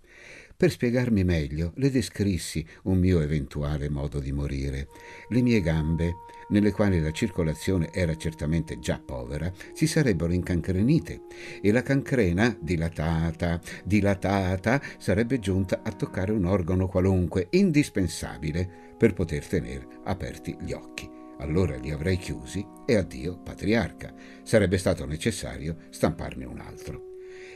Per 0.57 0.71
spiegarmi 0.71 1.23
meglio, 1.23 1.73
le 1.75 1.91
descrissi 1.91 2.65
un 2.85 2.97
mio 2.97 3.21
eventuale 3.21 3.87
modo 3.87 4.19
di 4.19 4.31
morire. 4.31 4.87
Le 5.29 5.43
mie 5.43 5.61
gambe, 5.61 6.11
nelle 6.49 6.71
quali 6.71 6.99
la 6.99 7.11
circolazione 7.11 7.91
era 7.93 8.15
certamente 8.15 8.79
già 8.79 8.97
povera, 8.97 9.51
si 9.73 9.85
sarebbero 9.85 10.33
incancrenite 10.33 11.21
e 11.61 11.71
la 11.71 11.83
cancrena, 11.83 12.57
dilatata, 12.59 13.61
dilatata, 13.83 14.81
sarebbe 14.97 15.37
giunta 15.37 15.81
a 15.83 15.91
toccare 15.91 16.31
un 16.31 16.45
organo 16.45 16.87
qualunque, 16.87 17.45
indispensabile 17.51 18.89
per 19.01 19.13
poter 19.13 19.43
tenere 19.47 19.87
aperti 20.03 20.55
gli 20.59 20.73
occhi. 20.73 21.09
Allora 21.39 21.75
li 21.75 21.89
avrei 21.89 22.17
chiusi 22.17 22.63
e 22.85 22.97
addio 22.97 23.39
patriarca. 23.39 24.13
Sarebbe 24.43 24.77
stato 24.77 25.07
necessario 25.07 25.75
stamparne 25.89 26.45
un 26.45 26.59
altro. 26.59 27.15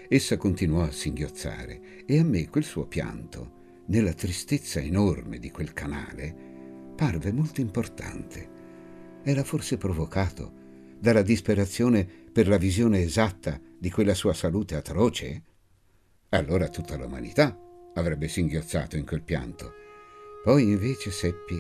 Essa 0.10 0.38
continuò 0.38 0.82
a 0.82 0.92
singhiozzare 0.92 2.04
e 2.08 2.18
a 2.18 2.24
me 2.24 2.50
quel 2.50 2.64
suo 2.64 2.88
pianto, 2.88 3.84
nella 3.90 4.14
tristezza 4.14 4.80
enorme 4.80 5.38
di 5.38 5.52
quel 5.52 5.72
canale, 5.72 6.36
parve 6.96 7.32
molto 7.32 7.62
importante. 7.62 8.50
Era 9.22 9.44
forse 9.44 9.78
provocato 9.78 10.52
dalla 11.00 11.22
disperazione 11.22 12.08
per 12.34 12.48
la 12.48 12.58
visione 12.58 13.04
esatta 13.04 13.62
di 13.78 13.92
quella 13.92 14.16
sua 14.16 14.34
salute 14.34 14.74
atroce? 14.74 15.44
Allora 16.30 16.70
tutta 16.70 16.98
l'umanità 16.98 17.56
avrebbe 17.94 18.28
singhiozzato 18.30 18.98
in 18.98 19.06
quel 19.06 19.22
pianto. 19.22 19.85
Poi 20.46 20.62
invece 20.62 21.10
seppi 21.10 21.60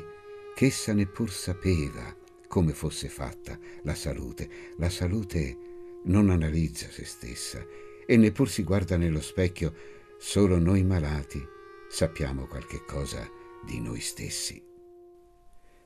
che 0.53 0.67
essa 0.67 0.93
neppur 0.93 1.31
sapeva 1.31 2.15
come 2.47 2.71
fosse 2.71 3.09
fatta 3.09 3.57
la 3.81 3.95
salute. 3.95 4.47
La 4.77 4.91
salute 4.91 5.57
non 6.03 6.29
analizza 6.29 6.87
se 6.91 7.03
stessa 7.03 7.65
e 8.05 8.15
neppur 8.15 8.47
si 8.47 8.61
guarda 8.61 8.95
nello 8.95 9.21
specchio, 9.21 9.73
solo 10.19 10.59
noi 10.59 10.83
malati 10.83 11.43
sappiamo 11.89 12.45
qualche 12.45 12.85
cosa 12.85 13.27
di 13.65 13.79
noi 13.79 14.01
stessi. 14.01 14.63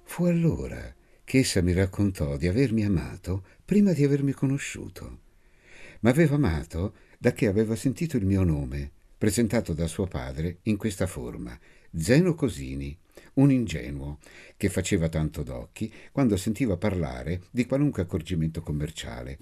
Fu 0.03 0.25
allora 0.25 0.94
che 1.24 1.38
essa 1.38 1.62
mi 1.62 1.72
raccontò 1.72 2.36
di 2.36 2.50
avermi 2.50 2.84
amato 2.84 3.46
prima 3.63 3.94
di 3.94 4.03
avermi 4.03 4.34
conosciuto. 4.34 5.20
M'aveva 6.01 6.36
amato 6.36 6.96
da 7.18 7.32
che 7.32 7.48
aveva 7.48 7.77
sentito 7.77 8.18
il 8.18 8.25
mio 8.25 8.44
nome, 8.44 8.91
presentato 9.20 9.74
da 9.74 9.86
suo 9.86 10.08
padre 10.08 10.60
in 10.64 10.78
questa 10.78 11.06
forma, 11.06 11.60
Zeno 11.94 12.36
Cosini, 12.36 12.98
un 13.34 13.52
ingenuo 13.52 14.20
che 14.56 14.70
faceva 14.70 15.10
tanto 15.10 15.44
d'occhi 15.44 15.92
quando 16.14 16.38
sentiva 16.38 16.78
parlare 16.78 17.42
di 17.52 17.66
qualunque 17.66 18.04
accorgimento 18.04 18.62
commerciale 18.62 19.38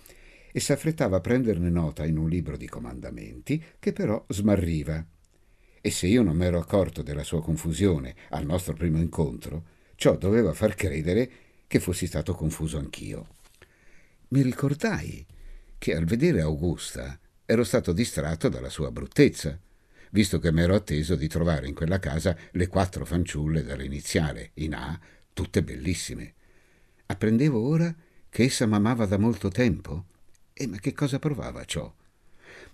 e 0.52 0.60
s'affrettava 0.60 1.18
a 1.18 1.22
prenderne 1.22 1.70
nota 1.70 2.06
in 2.06 2.18
un 2.18 2.28
libro 2.28 2.58
di 2.58 2.68
comandamenti 2.68 3.64
che 3.78 3.94
però 3.94 4.26
smarriva. 4.30 5.06
E 5.80 5.92
se 5.92 6.08
io 6.08 6.24
non 6.24 6.36
m'ero 6.36 6.58
accorto 6.58 7.04
della 7.04 7.24
sua 7.24 7.44
confusione 7.44 8.16
al 8.30 8.48
nostro 8.48 8.74
primo 8.74 8.98
incontro, 8.98 9.64
ciò 9.94 10.18
doveva 10.18 10.54
far 10.54 10.74
credere 10.74 11.30
che 11.68 11.80
fossi 11.80 12.08
stato 12.08 12.34
confuso 12.34 12.80
anch'io. 12.80 13.28
Mi 14.30 14.42
ricordai 14.42 15.24
che 15.78 15.96
al 15.96 16.06
vedere 16.06 16.42
Augusta 16.42 17.20
ero 17.46 17.64
stato 17.64 17.94
distratto 17.94 18.50
dalla 18.50 18.70
sua 18.70 18.90
bruttezza 18.90 19.60
visto 20.12 20.40
che 20.40 20.52
m'ero 20.52 20.76
atteso 20.76 21.16
di 21.16 21.28
trovare 21.28 21.68
in 21.68 21.74
quella 21.74 22.00
casa 22.00 22.36
le 22.52 22.68
quattro 22.68 23.06
fanciulle 23.06 23.64
dall'iniziale, 23.64 24.52
in 24.56 24.74
A, 24.74 25.00
tutte 25.34 25.64
bellissime. 25.64 26.34
Apprendevo 27.08 27.60
ora 27.60 27.94
che 28.30 28.44
essa 28.44 28.66
m'amava 28.66 29.06
da 29.06 29.18
molto 29.18 29.50
tempo. 29.50 30.06
E 30.54 30.68
ma 30.68 30.78
che 30.78 30.94
cosa 30.94 31.20
provava 31.20 31.64
ciò? 31.66 31.94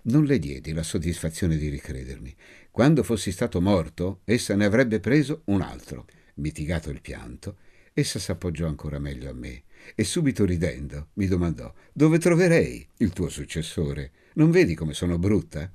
Non 0.02 0.24
le 0.24 0.38
diedi 0.38 0.72
la 0.72 0.82
soddisfazione 0.82 1.56
di 1.56 1.68
ricredermi. 1.68 2.34
Quando 2.70 3.02
fossi 3.02 3.30
stato 3.30 3.60
morto, 3.60 4.20
essa 4.24 4.54
ne 4.54 4.64
avrebbe 4.64 5.00
preso 5.00 5.42
un 5.46 5.60
altro. 5.60 6.06
Mitigato 6.34 6.90
il 6.90 7.00
pianto, 7.00 7.56
essa 7.92 8.18
s'appoggiò 8.18 8.66
ancora 8.66 8.98
meglio 8.98 9.30
a 9.30 9.34
me 9.34 9.62
e 9.94 10.02
subito 10.02 10.44
ridendo 10.44 11.08
mi 11.14 11.26
domandò 11.26 11.72
dove 11.92 12.18
troverei 12.18 12.86
il 12.98 13.12
tuo 13.12 13.28
successore. 13.28 14.10
Non 14.34 14.50
vedi 14.50 14.74
come 14.74 14.94
sono 14.94 15.18
brutta? 15.18 15.70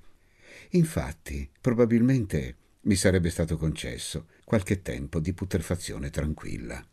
Infatti, 0.73 1.49
probabilmente 1.59 2.55
mi 2.81 2.95
sarebbe 2.95 3.31
stato 3.31 3.57
concesso 3.57 4.27
qualche 4.43 4.81
tempo 4.83 5.19
di 5.19 5.33
putrefazione 5.33 6.11
tranquilla. 6.11 6.85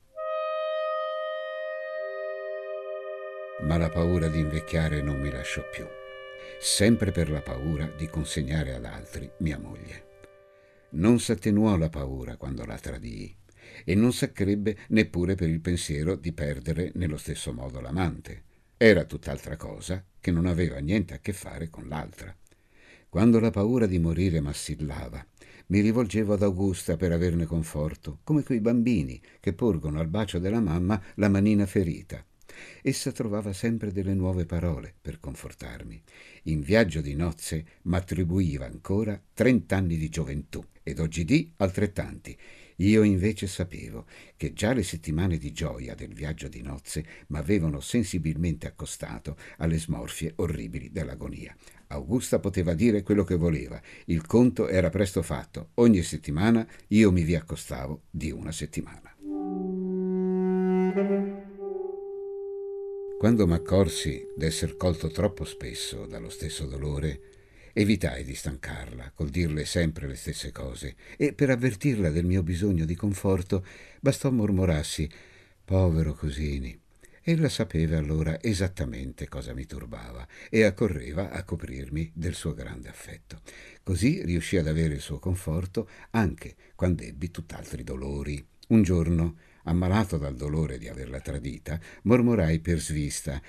Ma 3.61 3.77
la 3.77 3.91
paura 3.91 4.29
di 4.29 4.39
invecchiare 4.39 5.03
non 5.03 5.21
mi 5.21 5.31
lasciò 5.31 5.63
più, 5.71 5.87
sempre 6.59 7.13
per 7.13 7.31
la 7.31 7.43
paura 7.43 7.87
di 7.87 8.07
consegnare 8.09 8.75
ad 8.75 8.85
altri 8.87 9.31
mia 9.39 9.59
moglie. 9.59 10.05
Non 10.91 11.21
s'attenuò 11.21 11.77
la 11.77 11.91
paura 11.91 12.37
quando 12.37 12.65
la 12.65 12.79
tradii 12.79 13.35
e 13.85 13.95
non 13.95 14.13
s'accrebbe 14.13 14.77
neppure 14.89 15.35
per 15.35 15.49
il 15.49 15.61
pensiero 15.61 16.17
di 16.17 16.33
perdere 16.33 16.93
nello 16.95 17.19
stesso 17.19 17.53
modo 17.53 17.81
l'amante. 17.81 18.43
Era 18.79 19.05
tutt'altra 19.05 19.57
cosa 19.57 20.03
che 20.19 20.31
non 20.31 20.47
aveva 20.47 20.79
niente 20.79 21.13
a 21.13 21.19
che 21.19 21.33
fare 21.33 21.69
con 21.69 21.89
l'altra. 21.89 22.35
Quando 23.09 23.41
la 23.41 23.51
paura 23.51 23.87
di 23.87 23.99
morire 23.99 24.41
m'assillava, 24.41 25.25
mi 25.69 25.81
rivolgevo 25.81 26.35
ad 26.35 26.43
Augusta 26.43 26.97
per 26.97 27.13
averne 27.13 27.47
conforto, 27.47 28.19
come 28.25 28.43
quei 28.43 28.61
bambini 28.61 29.21
che 29.41 29.53
porgono 29.53 30.01
al 30.01 30.09
bacio 30.09 30.39
della 30.39 30.61
mamma 30.61 31.01
la 31.15 31.29
manina 31.29 31.67
ferita. 31.67 32.25
Essa 32.83 33.13
trovava 33.13 33.53
sempre 33.53 33.93
delle 33.93 34.15
nuove 34.15 34.45
parole 34.45 34.95
per 35.01 35.21
confortarmi. 35.21 36.03
In 36.45 36.61
viaggio 36.61 37.01
di 37.01 37.15
nozze 37.15 37.65
m'attribuiva 37.83 38.67
ancora 38.67 39.21
trent'anni 39.35 39.97
di 39.97 40.09
gioventù 40.09 40.65
ed 40.83 40.99
oggi 40.99 41.25
di 41.25 41.53
altrettanti. 41.57 42.37
Io 42.77 43.03
invece 43.03 43.47
sapevo 43.47 44.07
che 44.37 44.53
già 44.53 44.73
le 44.73 44.83
settimane 44.83 45.39
di 45.39 45.53
gioia 45.53 45.95
del 45.95 46.13
viaggio 46.13 46.49
di 46.49 46.61
nozze 46.63 47.05
m'avevano 47.29 47.81
sensibilmente 47.81 48.67
accostato 48.67 49.37
alle 49.59 49.79
smorfie 49.79 50.35
orribili 50.37 50.91
dell'agonia. 50.91 51.57
Augusta 51.89 52.39
poteva 52.39 52.75
dire 52.75 53.03
quello 53.03 53.25
che 53.25 53.37
voleva, 53.37 53.81
il 54.07 54.27
conto 54.27 54.69
era 54.69 54.91
presto 54.91 55.23
fatto, 55.23 55.71
ogni 55.75 56.03
settimana 56.03 56.67
io 56.89 57.13
mi 57.13 57.23
vi 57.23 57.35
accostavo 57.35 58.03
di 58.11 58.31
una 58.31 58.53
settimana. 58.53 59.15
Quando 63.19 63.47
m'accorsi 63.47 64.27
d'esser 64.37 64.77
colto 64.77 65.09
troppo 65.09 65.45
spesso 65.45 66.07
dallo 66.07 66.29
stesso 66.29 66.67
dolore, 66.67 67.36
evitai 67.79 68.25
di 68.25 68.35
stancarla 68.35 69.13
col 69.15 69.29
dirle 69.29 69.67
sempre 69.67 70.07
le 70.07 70.15
stesse 70.15 70.51
cose 70.51 70.97
e 71.19 71.35
per 71.35 71.51
avvertirla 71.51 72.09
del 72.09 72.25
mio 72.25 72.43
bisogno 72.43 72.87
di 72.87 72.95
conforto 72.95 73.67
bastò 74.01 74.31
mormorassi 74.31 75.07
povero 75.63 76.15
Cosini 76.15 76.75
Ella 77.21 77.51
sapeva 77.51 77.99
allora 77.99 78.41
esattamente 78.41 79.29
cosa 79.29 79.53
mi 79.53 79.67
turbava 79.67 80.27
e 80.49 80.63
accorreva 80.63 81.31
a 81.31 81.45
coprirmi 81.45 82.13
del 82.15 82.35
suo 82.35 82.55
grande 82.55 82.89
affetto. 82.89 83.41
Così 83.83 84.25
riuscì 84.25 84.57
ad 84.57 84.69
avere 84.69 84.95
il 84.95 85.01
suo 85.01 85.19
conforto 85.19 85.87
anche 86.13 86.55
quando 86.77 87.03
ebbi 87.03 87.31
tutt'altri 87.31 87.83
dolori. 87.83 88.43
Un 88.69 88.83
giorno, 88.83 89.37
ammalato 89.65 90.17
dal 90.17 90.37
dolore 90.37 90.79
di 90.79 90.89
averla 90.89 91.21
tradita, 91.21 91.79
mormorai 92.05 92.61
per 92.61 92.81
svista 92.81 93.43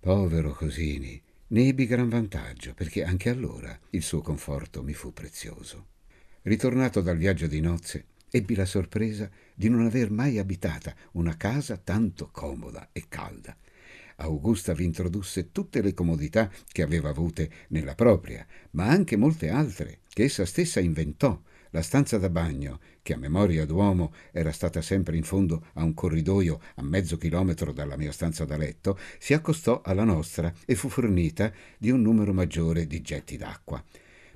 Povero 0.00 0.52
Cosini, 0.52 1.22
ne 1.52 1.66
ebbi 1.66 1.86
gran 1.86 2.08
vantaggio, 2.08 2.72
perché 2.74 3.04
anche 3.04 3.28
allora 3.28 3.78
il 3.90 4.02
suo 4.02 4.22
conforto 4.22 4.82
mi 4.82 4.94
fu 4.94 5.12
prezioso. 5.12 5.88
Ritornato 6.42 7.02
dal 7.02 7.18
viaggio 7.18 7.46
di 7.46 7.60
nozze, 7.60 8.06
ebbi 8.30 8.54
la 8.54 8.64
sorpresa 8.64 9.30
di 9.54 9.68
non 9.68 9.84
aver 9.84 10.10
mai 10.10 10.38
abitata 10.38 10.94
una 11.12 11.36
casa 11.36 11.76
tanto 11.76 12.30
comoda 12.32 12.88
e 12.92 13.04
calda. 13.08 13.54
Augusta 14.16 14.72
vi 14.72 14.84
introdusse 14.84 15.52
tutte 15.52 15.82
le 15.82 15.92
comodità 15.92 16.50
che 16.68 16.82
aveva 16.82 17.10
avute 17.10 17.50
nella 17.68 17.94
propria, 17.94 18.46
ma 18.70 18.86
anche 18.86 19.16
molte 19.16 19.50
altre 19.50 20.00
che 20.08 20.24
essa 20.24 20.46
stessa 20.46 20.80
inventò. 20.80 21.40
La 21.74 21.80
stanza 21.80 22.18
da 22.18 22.28
bagno, 22.28 22.80
che 23.00 23.14
a 23.14 23.16
memoria 23.16 23.64
d'uomo 23.64 24.12
era 24.30 24.52
stata 24.52 24.82
sempre 24.82 25.16
in 25.16 25.22
fondo 25.22 25.68
a 25.74 25.82
un 25.82 25.94
corridoio 25.94 26.60
a 26.74 26.82
mezzo 26.82 27.16
chilometro 27.16 27.72
dalla 27.72 27.96
mia 27.96 28.12
stanza 28.12 28.44
da 28.44 28.58
letto, 28.58 28.98
si 29.18 29.32
accostò 29.32 29.80
alla 29.82 30.04
nostra 30.04 30.52
e 30.66 30.74
fu 30.74 30.90
fornita 30.90 31.50
di 31.78 31.90
un 31.90 32.02
numero 32.02 32.34
maggiore 32.34 32.86
di 32.86 33.00
getti 33.00 33.38
d'acqua. 33.38 33.82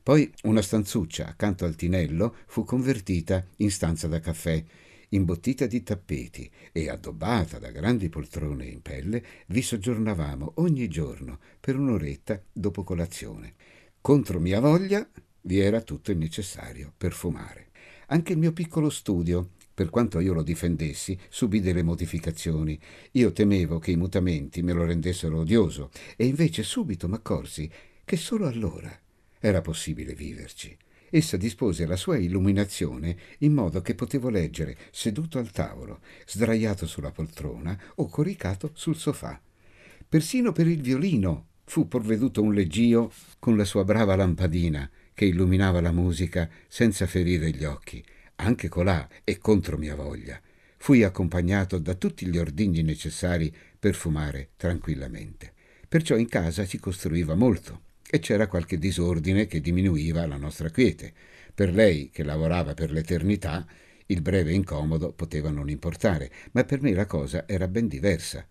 Poi 0.03 0.33
una 0.45 0.63
stanzuccia 0.63 1.27
accanto 1.27 1.67
al 1.67 1.75
tinello 1.75 2.37
fu 2.47 2.65
convertita 2.65 3.45
in 3.57 3.71
stanza 3.71 4.09
da 4.09 4.19
caffè, 4.19 4.65
imbottita 5.11 5.67
di 5.67 5.83
tappeti 5.83 6.51
e 6.73 6.89
addobbata 6.89 7.59
da 7.59 7.71
grandi 7.71 8.09
poltrone 8.09 8.65
in 8.65 8.81
pelle, 8.81 9.23
vi 9.49 9.61
soggiornavamo 9.61 10.53
ogni 10.55 10.89
giorno 10.89 11.39
per 11.61 11.77
un'oretta 11.77 12.41
dopo 12.51 12.83
colazione. 12.83 13.53
Contro 14.01 14.41
mia 14.41 14.61
voglia 14.61 15.07
vi 15.47 15.61
era 15.61 15.81
tutto 15.81 16.11
il 16.11 16.19
necessario 16.19 16.93
per 16.97 17.13
fumare. 17.13 17.69
Anche 18.09 18.33
il 18.33 18.39
mio 18.39 18.53
piccolo 18.53 18.91
studio, 18.91 19.51
per 19.73 19.91
quanto 19.91 20.21
io 20.21 20.33
lo 20.33 20.43
difendessi, 20.43 21.19
subì 21.29 21.61
delle 21.61 21.83
modificazioni. 21.83 22.79
Io 23.13 23.33
temevo 23.33 23.79
che 23.79 23.91
i 23.91 23.97
mutamenti 23.97 24.63
me 24.63 24.73
lo 24.73 24.85
rendessero 24.85 25.39
odioso 25.39 25.91
e 26.17 26.27
invece 26.27 26.63
subito 26.63 27.09
m'accorsi 27.09 27.71
che 28.05 28.17
solo 28.17 28.47
allora 28.47 28.97
era 29.39 29.61
possibile 29.61 30.15
viverci. 30.15 30.77
Essa 31.09 31.37
dispose 31.37 31.87
la 31.87 31.97
sua 31.97 32.17
illuminazione 32.17 33.17
in 33.39 33.53
modo 33.53 33.81
che 33.81 33.95
potevo 33.95 34.29
leggere 34.29 34.77
seduto 34.91 35.39
al 35.39 35.51
tavolo, 35.51 36.01
sdraiato 36.27 36.87
sulla 36.87 37.13
poltrona 37.13 37.79
o 37.97 38.09
coricato 38.09 38.71
sul 38.75 38.97
sofà. 38.97 39.41
Persino 40.09 40.53
per 40.53 40.67
il 40.67 40.81
violino 40.81 41.47
fu 41.65 41.87
provveduto 41.87 42.43
un 42.43 42.55
leggio 42.55 43.13
con 43.39 43.57
la 43.57 43.65
sua 43.65 43.85
brava 43.85 44.17
lampadina 44.17 44.89
che 45.17 45.25
illuminava 45.25 45.81
la 45.81 45.93
musica 45.93 46.47
senza 46.69 47.07
ferire 47.07 47.49
gli 47.49 47.65
occhi, 47.65 48.05
anche 48.37 48.69
colà 48.69 49.09
e 49.25 49.39
contro 49.39 49.79
mia 49.79 49.95
voglia. 49.95 50.39
Fui 50.77 51.05
accompagnato 51.05 51.79
da 51.79 51.95
tutti 51.95 52.27
gli 52.27 52.37
ordigni 52.37 52.83
necessari 52.83 53.51
per 53.79 53.95
fumare 53.95 54.51
tranquillamente. 54.57 55.55
Perciò 55.89 56.17
in 56.17 56.29
casa 56.29 56.67
si 56.67 56.79
costruiva 56.79 57.35
molto 57.35 57.81
e 58.11 58.19
c'era 58.19 58.47
qualche 58.47 58.77
disordine 58.77 59.47
che 59.47 59.63
diminuiva 59.63 60.27
la 60.27 60.37
nostra 60.37 60.69
quiete. 60.69 61.15
Per 61.55 61.73
lei, 61.73 62.11
che 62.13 62.23
lavorava 62.23 62.75
per 62.75 62.91
l'eternità, 62.91 63.67
il 64.09 64.21
breve 64.21 64.53
incomodo 64.53 65.15
poteva 65.15 65.49
non 65.49 65.71
importare, 65.71 66.31
ma 66.53 66.65
per 66.65 66.83
me 66.83 66.93
la 66.93 67.07
cosa 67.07 67.49
era 67.49 67.69
ben 67.69 67.89
diversa. 67.89 68.47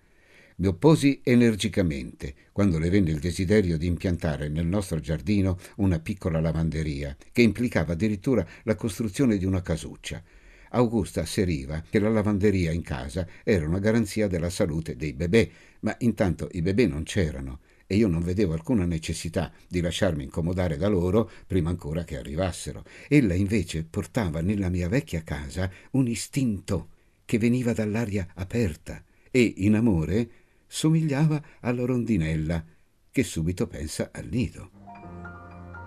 Mi 0.58 0.68
opposi 0.68 1.20
energicamente 1.22 2.34
quando 2.54 2.80
le 2.80 2.90
venne 2.90 3.12
il 3.12 3.20
desiderio 3.20 3.78
di 3.78 3.88
impiantare 3.88 4.48
nel 4.48 4.66
nostro 4.66 5.02
giardino 5.02 5.60
una 5.78 6.00
piccola 6.00 6.40
lavanderia, 6.40 7.18
che 7.34 7.42
implicava 7.42 7.92
addirittura 7.92 8.48
la 8.64 8.76
costruzione 8.76 9.38
di 9.38 9.44
una 9.44 9.62
casuccia. 9.62 10.24
Augusta 10.70 11.20
asseriva 11.20 11.84
che 11.90 12.00
la 12.00 12.08
lavanderia 12.08 12.72
in 12.72 12.84
casa 12.84 13.28
era 13.44 13.68
una 13.68 13.80
garanzia 13.80 14.30
della 14.30 14.50
salute 14.50 14.96
dei 14.96 15.12
bebè, 15.12 15.50
ma 15.82 15.94
intanto 16.00 16.48
i 16.54 16.62
bebè 16.62 16.86
non 16.86 17.04
c'erano 17.04 17.60
e 17.86 17.98
io 17.98 18.08
non 18.08 18.24
vedevo 18.24 18.54
alcuna 18.54 18.86
necessità 18.86 19.52
di 19.68 19.82
lasciarmi 19.82 20.24
incomodare 20.24 20.78
da 20.78 20.88
loro 20.88 21.30
prima 21.46 21.70
ancora 21.70 22.06
che 22.06 22.18
arrivassero. 22.18 22.86
Ella 23.10 23.34
invece 23.34 23.84
portava 23.84 24.40
nella 24.40 24.70
mia 24.70 24.88
vecchia 24.88 25.22
casa 25.22 25.70
un 25.92 26.08
istinto 26.08 26.92
che 27.26 27.38
veniva 27.38 27.74
dall'aria 27.74 28.26
aperta 28.36 29.04
e, 29.30 29.54
in 29.58 29.76
amore, 29.76 30.30
somigliava 30.76 31.42
alla 31.62 31.86
rondinella 31.86 32.62
che 33.10 33.24
subito 33.24 33.66
pensa 33.66 34.10
al 34.12 34.26
nido. 34.26 34.72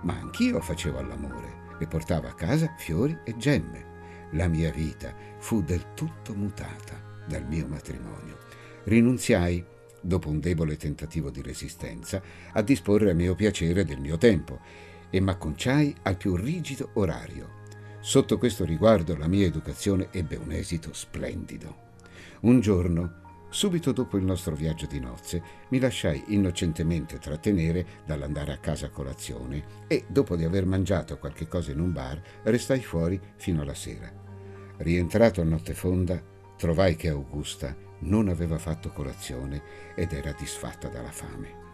Ma 0.00 0.14
anch'io 0.14 0.62
facevo 0.62 0.96
all'amore 0.98 1.76
Le 1.78 1.86
portavo 1.86 2.26
a 2.26 2.32
casa 2.32 2.74
fiori 2.78 3.18
e 3.26 3.36
gemme. 3.36 4.30
La 4.32 4.48
mia 4.48 4.70
vita 4.70 5.14
fu 5.40 5.62
del 5.62 5.92
tutto 5.92 6.34
mutata 6.34 7.22
dal 7.26 7.46
mio 7.46 7.66
matrimonio. 7.66 8.38
Rinunziai, 8.84 9.62
dopo 10.00 10.30
un 10.30 10.40
debole 10.40 10.78
tentativo 10.78 11.28
di 11.28 11.42
resistenza, 11.42 12.22
a 12.52 12.62
disporre 12.62 13.10
a 13.10 13.14
mio 13.14 13.34
piacere 13.34 13.84
del 13.84 14.00
mio 14.00 14.16
tempo 14.16 14.58
e 15.10 15.20
m'acconciai 15.20 15.96
al 16.04 16.16
più 16.16 16.34
rigido 16.34 16.92
orario. 16.94 17.66
Sotto 18.00 18.38
questo 18.38 18.64
riguardo 18.64 19.14
la 19.18 19.28
mia 19.28 19.44
educazione 19.44 20.08
ebbe 20.12 20.36
un 20.36 20.50
esito 20.50 20.94
splendido. 20.94 21.86
Un 22.40 22.60
giorno, 22.60 23.26
subito 23.50 23.92
dopo 23.92 24.16
il 24.16 24.24
nostro 24.24 24.54
viaggio 24.54 24.86
di 24.86 25.00
nozze, 25.00 25.42
mi 25.70 25.78
lasciai 25.78 26.24
innocentemente 26.28 27.18
trattenere 27.18 27.86
dall'andare 28.04 28.52
a 28.52 28.58
casa 28.58 28.86
a 28.86 28.90
colazione 28.90 29.86
e, 29.86 30.04
dopo 30.08 30.36
di 30.36 30.44
aver 30.44 30.66
mangiato 30.66 31.18
qualche 31.18 31.46
cosa 31.46 31.72
in 31.72 31.80
un 31.80 31.92
bar, 31.92 32.20
restai 32.42 32.82
fuori 32.82 33.20
fino 33.36 33.62
alla 33.62 33.74
sera. 33.74 34.10
Rientrato 34.78 35.40
a 35.40 35.44
notte 35.44 35.74
fonda, 35.74 36.22
trovai 36.56 36.96
che 36.96 37.08
Augusta 37.08 37.74
non 38.00 38.28
aveva 38.28 38.58
fatto 38.58 38.90
colazione 38.90 39.62
ed 39.94 40.12
era 40.12 40.32
disfatta 40.32 40.88
dalla 40.88 41.10
fame. 41.10 41.66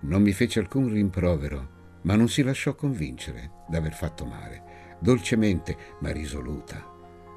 Non 0.00 0.22
mi 0.22 0.32
fece 0.32 0.58
alcun 0.58 0.92
rimprovero, 0.92 2.00
ma 2.02 2.16
non 2.16 2.28
si 2.28 2.42
lasciò 2.42 2.74
convincere 2.74 3.64
d'aver 3.68 3.94
fatto 3.94 4.24
male. 4.24 4.96
Dolcemente, 4.98 5.76
ma 6.00 6.10
risoluta, 6.10 6.84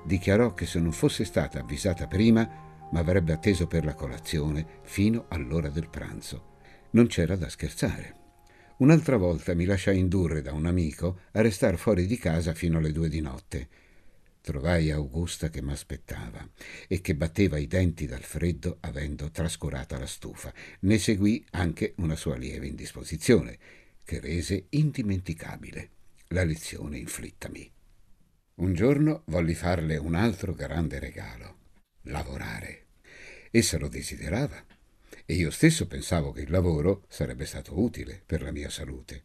dichiarò 0.03 0.53
che 0.53 0.65
se 0.65 0.79
non 0.79 0.91
fosse 0.91 1.25
stata 1.25 1.59
avvisata 1.59 2.07
prima, 2.07 2.64
ma 2.95 3.01
avrebbe 3.01 3.33
atteso 3.33 3.67
per 3.67 3.83
la 3.83 3.93
colazione 3.93 4.79
fino 4.83 5.25
all'ora 5.27 5.67
del 5.67 5.89
pranzo. 5.89 6.53
Non 6.91 7.07
c'era 7.07 7.35
da 7.35 7.49
scherzare. 7.49 8.23
Un'altra 8.77 9.17
volta 9.17 9.53
mi 9.53 9.65
lasciai 9.65 9.99
indurre 9.99 10.41
da 10.41 10.53
un 10.53 10.65
amico 10.65 11.19
a 11.33 11.41
restare 11.41 11.75
fuori 11.75 12.05
di 12.05 12.17
casa 12.17 12.53
fino 12.53 12.77
alle 12.77 12.93
due 12.93 13.09
di 13.09 13.19
notte. 13.19 13.67
Trovai 14.39 14.91
Augusta 14.91 15.49
che 15.49 15.61
m'aspettava 15.61 16.47
e 16.87 17.01
che 17.01 17.15
batteva 17.15 17.57
i 17.57 17.67
denti 17.67 18.05
dal 18.05 18.23
freddo 18.23 18.77
avendo 18.79 19.29
trascurata 19.29 19.99
la 19.99 20.05
stufa. 20.05 20.53
Ne 20.81 20.97
seguì 20.97 21.45
anche 21.51 21.95
una 21.97 22.15
sua 22.15 22.37
lieve 22.37 22.67
indisposizione, 22.67 23.57
che 24.05 24.21
rese 24.21 24.67
indimenticabile 24.69 25.89
la 26.29 26.45
lezione 26.45 26.97
inflittami. 26.97 27.69
Un 28.55 28.73
giorno 28.73 29.23
volli 29.25 29.53
farle 29.53 29.97
un 29.97 30.15
altro 30.15 30.53
grande 30.53 30.97
regalo, 30.99 31.57
lavorare. 32.03 32.84
Essa 33.55 33.77
lo 33.77 33.87
desiderava 33.87 34.61
e 35.25 35.33
io 35.33 35.49
stesso 35.49 35.87
pensavo 35.87 36.33
che 36.33 36.41
il 36.41 36.51
lavoro 36.51 37.05
sarebbe 37.07 37.45
stato 37.45 37.79
utile 37.79 38.21
per 38.25 38.41
la 38.41 38.51
mia 38.51 38.69
salute. 38.69 39.23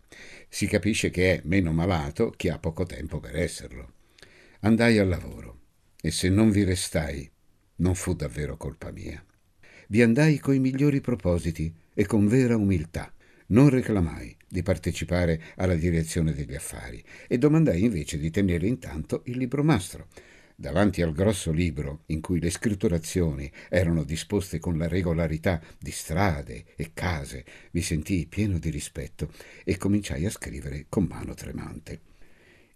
Si 0.49 0.69
capisce 0.69 1.11
che 1.11 1.35
è 1.35 1.40
meno 1.47 1.73
malato 1.73 2.31
chi 2.31 2.49
ha 2.49 2.57
poco 2.57 2.85
tempo 2.85 3.19
per 3.19 3.37
esserlo. 3.37 3.95
Andai 4.61 4.99
al 4.99 5.09
lavoro 5.09 5.59
e 6.01 6.12
se 6.12 6.29
non 6.29 6.53
vi 6.53 6.62
restai 6.62 7.29
non 7.79 7.97
fu 7.97 8.14
davvero 8.14 8.57
colpa 8.57 8.93
mia. 8.93 9.21
Vi 9.88 10.01
andai 10.01 10.38
coi 10.38 10.61
migliori 10.61 11.01
propositi 11.01 11.75
e 11.93 12.07
con 12.07 12.29
vera 12.29 12.55
umiltà. 12.55 13.12
Non 13.47 13.69
reclamai 13.69 14.37
di 14.47 14.62
partecipare 14.62 15.43
alla 15.57 15.75
direzione 15.75 16.33
degli 16.33 16.55
affari 16.55 17.03
e 17.27 17.37
domandai 17.37 17.83
invece 17.83 18.16
di 18.16 18.31
tenere 18.31 18.69
intanto 18.69 19.23
il 19.25 19.38
libro 19.38 19.64
mastro. 19.64 20.07
Davanti 20.61 21.01
al 21.01 21.14
grosso 21.14 21.53
libro, 21.53 22.03
in 22.09 22.20
cui 22.20 22.38
le 22.38 22.51
scritturazioni 22.51 23.51
erano 23.70 24.05
disposte 24.05 24.59
con 24.59 24.77
la 24.77 24.88
regolarità 24.88 25.59
di 25.79 25.90
strade 25.90 26.64
e 26.77 26.90
case, 26.92 27.46
mi 27.70 27.81
sentii 27.81 28.27
pieno 28.27 28.59
di 28.59 28.68
rispetto 28.68 29.33
e 29.64 29.79
cominciai 29.79 30.27
a 30.27 30.31
scrivere 30.31 30.85
con 30.90 31.05
mano 31.05 31.33
tremante. 31.33 32.01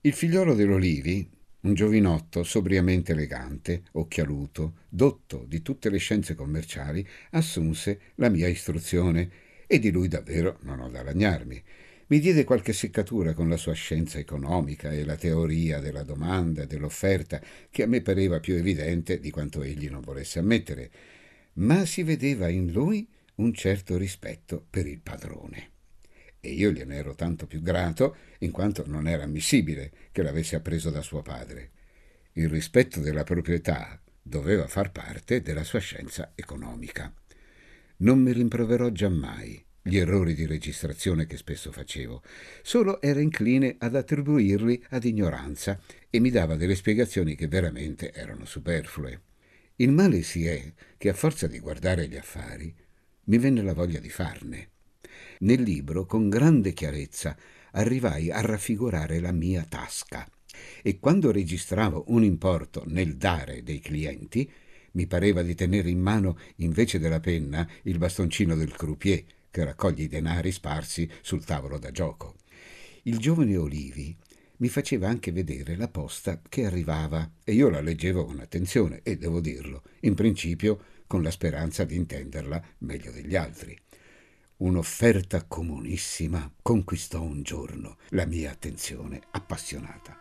Il 0.01 0.15
figliolo 0.15 0.55
dell'Olivi, 0.55 1.29
un 1.61 1.75
giovinotto 1.75 2.43
sobriamente 2.43 3.13
elegante, 3.13 3.83
occhialuto, 3.93 4.77
dotto 4.89 5.45
di 5.47 5.61
tutte 5.61 5.91
le 5.91 5.99
scienze 5.99 6.35
commerciali, 6.35 7.07
assunse 7.33 8.01
la 8.15 8.31
mia 8.31 8.49
istruzione 8.49 9.31
e 9.67 9.79
di 9.79 9.91
lui 9.91 10.09
davvero 10.09 10.57
non 10.63 10.81
ho 10.81 10.89
da 10.89 11.03
lagnarmi. 11.03 11.63
Mi 12.07 12.19
diede 12.19 12.45
qualche 12.45 12.75
seccatura 12.75 13.33
con 13.33 13.49
la 13.49 13.57
sua 13.57 13.73
scienza 13.73 14.19
economica 14.19 14.91
e 14.91 15.07
la 15.07 15.17
teoria 15.17 15.81
della 15.81 16.03
domanda 16.03 16.63
e 16.63 16.67
dell'offerta, 16.67 17.41
che 17.71 17.83
a 17.83 17.87
me 17.87 18.03
pareva 18.03 18.41
più 18.41 18.57
evidente 18.57 19.19
di 19.19 19.31
quanto 19.31 19.63
egli 19.63 19.89
non 19.89 20.03
volesse 20.03 20.39
ammettere, 20.39 20.91
ma 21.55 21.87
si 21.87 22.03
vedeva 22.03 22.49
in 22.49 22.71
lui 22.73 23.09
un 23.37 23.55
certo 23.55 23.97
rispetto 23.97 24.67
per 24.69 24.87
il 24.87 25.01
padrone. 25.01 25.71
E 26.41 26.51
io 26.51 26.71
gliene 26.73 26.97
ero 26.97 27.15
tanto 27.15 27.47
più 27.47 27.63
grato 27.63 28.17
in 28.41 28.51
quanto 28.51 28.85
non 28.87 29.09
era 29.09 29.23
ammissibile 29.23 29.91
che 30.13 30.23
l'avesse 30.23 30.57
appreso 30.57 30.91
da 30.91 31.01
suo 31.01 31.23
padre. 31.23 31.71
Il 32.33 32.51
rispetto 32.51 33.01
della 33.01 33.25
proprietà 33.25 33.99
doveva 34.21 34.67
far 34.67 34.93
parte 34.93 35.41
della 35.41 35.65
sua 35.65 35.79
scienza 35.79 36.33
economica. 36.35 37.11
Non 37.99 38.19
mi 38.19 38.33
rimproverò 38.33 38.91
giammai 38.91 39.64
gli 39.87 39.99
errori 39.99 40.35
di 40.35 40.47
registrazione 40.47 41.27
che 41.27 41.37
spesso 41.37 41.71
facevo, 41.71 42.23
solo 42.63 43.03
era 43.03 43.21
incline 43.21 43.77
ad 43.79 43.95
attribuirli 43.95 44.83
ad 44.89 45.05
ignoranza 45.05 45.79
e 46.09 46.21
mi 46.21 46.31
dava 46.31 46.57
delle 46.57 46.75
spiegazioni 46.75 47.35
che 47.35 47.49
veramente 47.49 48.11
erano 48.11 48.47
superflue. 48.47 49.21
Il 49.77 49.93
male 49.93 50.23
si 50.23 50.47
è 50.47 50.73
che 50.97 51.11
a 51.11 51.13
forza 51.13 51.47
di 51.47 51.59
guardare 51.59 52.09
gli 52.09 52.17
affari 52.17 52.75
mi 53.25 53.37
venne 53.37 53.61
la 53.61 53.75
voglia 53.75 53.99
di 54.01 54.09
farne. 54.09 54.71
Nel 55.41 55.61
libro, 55.61 56.07
con 56.07 56.31
grande 56.31 56.73
chiarezza, 56.73 57.37
arrivai 57.73 58.31
a 58.31 58.41
raffigurare 58.41 59.21
la 59.21 59.33
mia 59.33 59.67
tasca 59.69 60.27
e 60.83 60.99
quando 60.99 61.31
registravo 61.31 62.05
un 62.09 62.25
importo 62.25 62.85
nel 62.87 63.17
dare 63.17 63.63
dei 63.63 63.81
clienti, 63.81 64.51
mi 64.93 65.07
pareva 65.07 65.43
di 65.43 65.55
tenere 65.55 65.91
in 65.91 66.01
mano, 66.01 66.39
invece 66.57 66.99
della 66.99 67.21
penna, 67.21 67.69
il 67.83 67.99
bastoncino 67.99 68.55
del 68.55 68.75
croupier 68.75 69.25
che 69.55 69.63
raccoglie 69.63 70.03
i 70.03 70.09
denari 70.09 70.51
sparsi 70.51 71.09
sul 71.23 71.45
tavolo 71.45 71.79
da 71.79 71.93
gioco. 71.93 72.35
Il 73.03 73.19
giovane 73.19 73.57
Olivi 73.57 74.17
mi 74.57 74.67
faceva 74.67 75.07
anche 75.07 75.31
vedere 75.31 75.77
la 75.77 75.87
posta 75.87 76.43
che 76.49 76.67
arrivava 76.67 77.35
e 77.45 77.53
io 77.53 77.69
la 77.69 77.81
leggevo 77.81 78.25
con 78.25 78.41
attenzione 78.41 78.99
e 79.05 79.17
devo 79.17 79.39
dirlo, 79.39 79.85
in 80.01 80.15
principio 80.15 81.03
con 81.07 81.23
la 81.23 81.31
speranza 81.31 81.85
di 81.85 81.95
intenderla 81.95 82.61
meglio 82.79 83.13
degli 83.13 83.37
altri. 83.37 83.79
Un'offerta 84.57 85.45
comunissima 85.45 86.53
conquistò 86.61 87.23
un 87.23 87.43
giorno 87.43 87.99
la 88.09 88.27
mia 88.27 88.51
attenzione 88.51 89.21
appassionata. 89.31 90.19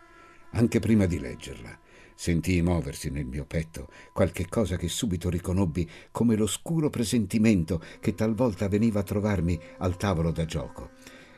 Anche 0.52 0.78
prima 0.78 1.06
di 1.06 1.18
leggerla, 1.18 1.76
Sentii 2.14 2.62
muoversi 2.62 3.10
nel 3.10 3.26
mio 3.26 3.44
petto 3.44 3.88
qualche 4.12 4.46
cosa 4.48 4.76
che 4.76 4.88
subito 4.88 5.28
riconobbi 5.28 5.88
come 6.10 6.36
l'oscuro 6.36 6.88
presentimento 6.88 7.82
che 8.00 8.14
talvolta 8.14 8.68
veniva 8.68 9.00
a 9.00 9.04
trovarmi 9.04 9.58
al 9.78 9.96
tavolo 9.96 10.30
da 10.30 10.44
gioco. 10.44 10.90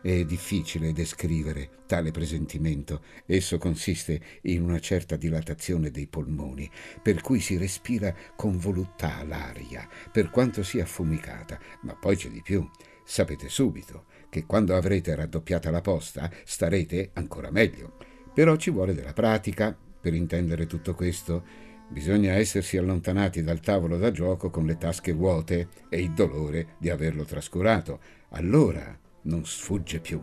È 0.03 0.25
difficile 0.25 0.93
descrivere 0.93 1.83
tale 1.87 2.13
presentimento. 2.13 3.03
Esso 3.27 3.59
consiste 3.59 4.21
in 4.43 4.63
una 4.63 4.79
certa 4.79 5.17
dilatazione 5.17 5.91
dei 5.91 6.07
polmoni, 6.07 6.71
per 7.03 7.21
cui 7.23 7.41
si 7.41 7.57
respira 7.57 8.15
con 8.37 8.57
voluttà 8.57 9.25
l'aria, 9.25 9.89
per 10.13 10.31
quanto 10.31 10.63
sia 10.63 10.85
affumicata. 10.85 11.59
Ma 11.81 11.95
poi 11.95 12.15
c'è 12.15 12.29
di 12.29 12.41
più. 12.41 12.69
Sapete 13.05 13.49
subito 13.49 14.05
che 14.29 14.47
quando 14.47 14.77
avrete 14.77 15.15
raddoppiata 15.15 15.71
la 15.71 15.81
posta 15.81 16.31
starete 16.45 17.11
ancora 17.15 17.51
meglio. 17.51 17.97
Però 18.33 18.55
ci 18.55 18.71
vuole 18.71 18.95
della 18.95 19.13
pratica, 19.13 19.77
per 20.07 20.15
intendere 20.15 20.69
tutto 20.69 20.95
questo, 20.95 21.43
bisogna 21.89 22.35
essersi 22.35 22.77
allontanati 22.77 23.43
dal 23.43 23.59
tavolo 23.59 23.99
da 23.99 24.13
gioco 24.13 24.51
con 24.51 24.65
le 24.65 24.79
tasche 24.79 25.11
vuote 25.11 25.69
e 25.89 26.01
il 26.01 26.13
dolore 26.13 26.77
di 26.79 26.91
averlo 26.91 27.25
trascurato. 27.25 27.99
Allora 28.29 28.97
non 29.23 29.45
sfugge 29.45 29.99
più. 29.99 30.23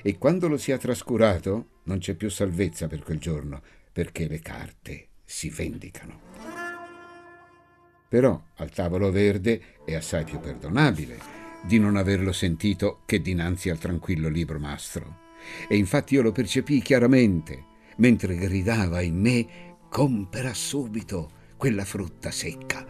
E 0.00 0.16
quando 0.16 0.48
lo 0.48 0.56
si 0.56 0.70
è 0.70 0.78
trascurato, 0.78 1.80
non 1.82 1.98
c'è 1.98 2.14
più 2.14 2.30
salvezza 2.30 2.86
per 2.86 3.02
quel 3.02 3.18
giorno, 3.18 3.60
perché 3.92 4.26
le 4.26 4.40
carte 4.40 5.08
si 5.26 5.50
vendicano. 5.50 6.20
Però 8.08 8.42
al 8.56 8.70
tavolo 8.70 9.10
verde 9.10 9.60
è 9.84 9.94
assai 9.94 10.24
più 10.24 10.40
perdonabile 10.40 11.18
di 11.66 11.78
non 11.78 11.96
averlo 11.96 12.32
sentito 12.32 13.02
che 13.04 13.20
dinanzi 13.20 13.68
al 13.68 13.76
tranquillo 13.76 14.30
libro 14.30 14.58
mastro. 14.58 15.26
E 15.68 15.76
infatti 15.76 16.14
io 16.14 16.22
lo 16.22 16.32
percepii 16.32 16.80
chiaramente 16.80 17.76
mentre 17.98 18.36
gridava 18.36 19.00
in 19.00 19.18
me 19.18 19.76
compera 19.88 20.52
subito 20.54 21.30
quella 21.56 21.84
frutta 21.84 22.30
secca. 22.30 22.86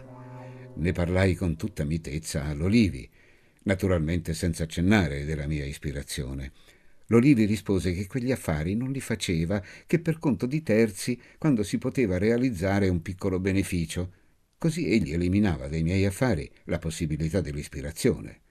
Ne 0.75 0.91
parlai 0.91 1.35
con 1.35 1.55
tutta 1.55 1.83
mitezza 1.83 2.45
all'Olivi, 2.45 3.09
naturalmente 3.63 4.33
senza 4.33 4.63
accennare 4.63 5.25
della 5.25 5.47
mia 5.47 5.65
ispirazione. 5.65 6.51
L'Olivi 7.07 7.45
rispose 7.45 7.93
che 7.93 8.05
quegli 8.05 8.31
affari 8.31 8.75
non 8.75 8.91
li 8.91 9.01
faceva 9.01 9.63
che 9.87 9.99
per 9.99 10.19
conto 10.19 10.45
di 10.45 10.61
terzi 10.61 11.19
quando 11.39 11.63
si 11.63 11.79
poteva 11.79 12.19
realizzare 12.19 12.87
un 12.87 13.01
piccolo 13.01 13.39
beneficio. 13.39 14.13
Così 14.59 14.91
egli 14.91 15.13
eliminava 15.13 15.67
dai 15.67 15.81
miei 15.81 16.05
affari 16.05 16.49
la 16.65 16.77
possibilità 16.77 17.41
dell'ispirazione 17.41 18.41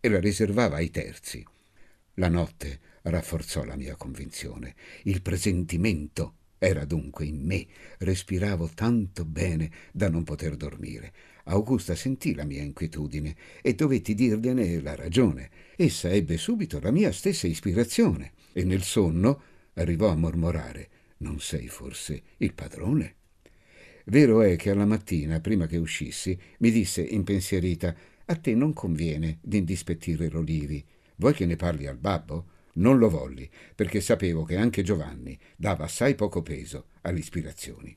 e 0.00 0.08
la 0.08 0.18
riservava 0.18 0.76
ai 0.76 0.90
terzi. 0.90 1.44
La 2.14 2.28
notte 2.28 2.80
rafforzò 3.10 3.64
la 3.64 3.76
mia 3.76 3.96
convinzione. 3.96 4.74
Il 5.04 5.22
presentimento 5.22 6.34
era 6.58 6.84
dunque 6.84 7.24
in 7.24 7.44
me. 7.44 7.66
Respiravo 7.98 8.70
tanto 8.74 9.24
bene 9.24 9.70
da 9.92 10.08
non 10.08 10.24
poter 10.24 10.56
dormire. 10.56 11.12
Augusta 11.44 11.94
sentì 11.94 12.34
la 12.34 12.44
mia 12.44 12.62
inquietudine 12.62 13.34
e 13.62 13.74
dovetti 13.74 14.14
dirgliene 14.14 14.80
la 14.80 14.94
ragione. 14.94 15.50
Essa 15.76 16.10
ebbe 16.10 16.36
subito 16.36 16.80
la 16.80 16.90
mia 16.90 17.12
stessa 17.12 17.46
ispirazione 17.46 18.32
e 18.52 18.64
nel 18.64 18.82
sonno 18.82 19.42
arrivò 19.74 20.08
a 20.08 20.16
mormorare 20.16 20.88
Non 21.18 21.40
sei 21.40 21.68
forse 21.68 22.22
il 22.38 22.52
padrone? 22.52 23.14
Vero 24.06 24.42
è 24.42 24.56
che 24.56 24.70
alla 24.70 24.86
mattina, 24.86 25.40
prima 25.40 25.66
che 25.66 25.76
uscissi, 25.76 26.38
mi 26.58 26.70
disse 26.70 27.02
impensierita 27.02 27.94
A 28.26 28.36
te 28.36 28.54
non 28.54 28.72
conviene 28.72 29.38
d'indispettire 29.42 30.28
l'Olivi. 30.28 30.84
Vuoi 31.16 31.34
che 31.34 31.46
ne 31.46 31.56
parli 31.56 31.86
al 31.86 31.98
babbo? 31.98 32.56
Non 32.78 32.98
lo 32.98 33.08
volli, 33.08 33.48
perché 33.74 34.00
sapevo 34.00 34.44
che 34.44 34.56
anche 34.56 34.82
Giovanni 34.82 35.38
dava 35.56 35.84
assai 35.84 36.14
poco 36.14 36.42
peso 36.42 36.88
alle 37.02 37.18
ispirazioni. 37.18 37.96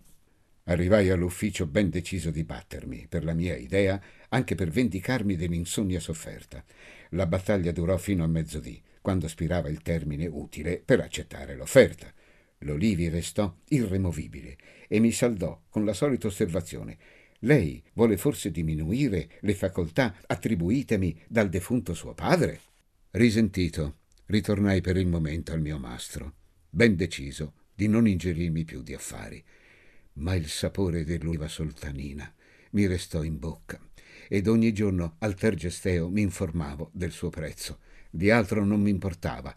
Arrivai 0.66 1.10
all'ufficio 1.10 1.68
ben 1.68 1.90
deciso 1.90 2.32
di 2.32 2.44
battermi 2.44 3.06
per 3.08 3.24
la 3.24 3.34
mia 3.34 3.56
idea, 3.56 4.02
anche 4.30 4.56
per 4.56 4.70
vendicarmi 4.70 5.36
dell'insonnia 5.36 6.00
sofferta. 6.00 6.64
La 7.10 7.28
battaglia 7.28 7.72
durò 7.72 7.98
fino 7.98 8.24
a 8.24 8.28
mezzodì, 8.28 8.82
quando 9.02 9.28
spirava 9.28 9.70
il 9.70 9.82
termine 9.82 10.28
utile 10.28 10.82
per 10.84 11.00
accettare 11.00 11.56
l'offerta. 11.56 12.12
L'Olivi 12.60 13.10
restò 13.10 13.56
irremovibile 13.70 14.58
e 14.88 15.00
mi 15.00 15.12
saldò 15.12 15.62
con 15.70 15.84
la 15.86 15.94
solita 15.94 16.28
osservazione. 16.28 16.98
Lei 17.40 17.84
vuole 17.94 18.18
forse 18.18 18.52
diminuire 18.52 19.30
le 19.42 19.54
facoltà 19.56 20.16
attribuitemi 20.26 21.20
dal 21.28 21.50
defunto 21.50 21.94
suo 21.96 22.14
padre? 22.14 22.60
Risentito, 23.12 23.98
ritornai 24.32 24.80
per 24.80 24.96
il 24.96 25.08
momento 25.08 25.52
al 25.52 25.60
mio 25.60 25.78
mastro, 25.78 26.36
ben 26.70 26.96
deciso 26.96 27.54
di 27.76 27.90
non 27.90 28.08
ingerirmi 28.08 28.64
più 28.64 28.82
di 28.82 28.94
affari. 28.94 29.44
Ma 30.14 30.36
il 30.36 30.48
sapore 30.48 31.04
dell'uva 31.04 31.50
soltanina 31.50 32.34
mi 32.72 32.88
restò 32.88 33.24
in 33.24 33.38
bocca 33.38 33.78
ed 34.30 34.48
ogni 34.48 34.72
giorno 34.72 35.16
al 35.20 35.36
tergesteo 35.36 36.10
mi 36.10 36.22
informavo 36.22 36.90
del 36.94 37.12
suo 37.12 37.30
prezzo. 37.30 37.80
Di 38.10 38.32
altro 38.32 38.64
non 38.64 38.80
mi 38.80 38.90
importava. 38.90 39.54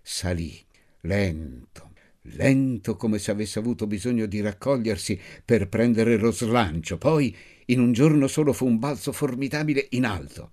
Salì, 0.00 0.64
lento, 1.00 1.90
lento 2.22 2.94
come 2.94 3.18
se 3.18 3.32
avesse 3.32 3.58
avuto 3.58 3.88
bisogno 3.88 4.26
di 4.26 4.40
raccogliersi 4.40 5.18
per 5.44 5.68
prendere 5.68 6.16
lo 6.16 6.30
slancio. 6.30 6.96
Poi, 6.96 7.36
in 7.66 7.80
un 7.80 7.92
giorno 7.92 8.28
solo, 8.28 8.52
fu 8.52 8.66
un 8.66 8.78
balzo 8.78 9.10
formidabile 9.10 9.88
in 9.90 10.04
alto 10.04 10.52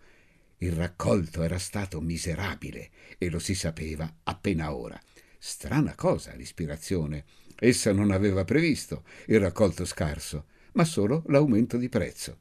il 0.60 0.72
raccolto 0.74 1.44
era 1.44 1.58
stato 1.58 2.02
miserabile 2.02 2.90
e 3.18 3.30
lo 3.30 3.40
si 3.40 3.56
sapeva 3.56 4.12
appena 4.24 4.74
ora. 4.74 5.00
Strana 5.38 5.96
cosa 5.96 6.34
l'ispirazione. 6.34 7.26
Essa 7.56 7.94
non 7.94 8.12
aveva 8.12 8.44
previsto 8.44 9.04
il 9.28 9.40
raccolto 9.40 9.86
scarso, 9.86 10.48
ma 10.74 10.84
solo 10.84 11.24
l'aumento 11.28 11.78
di 11.78 11.90
prezzo. 11.90 12.40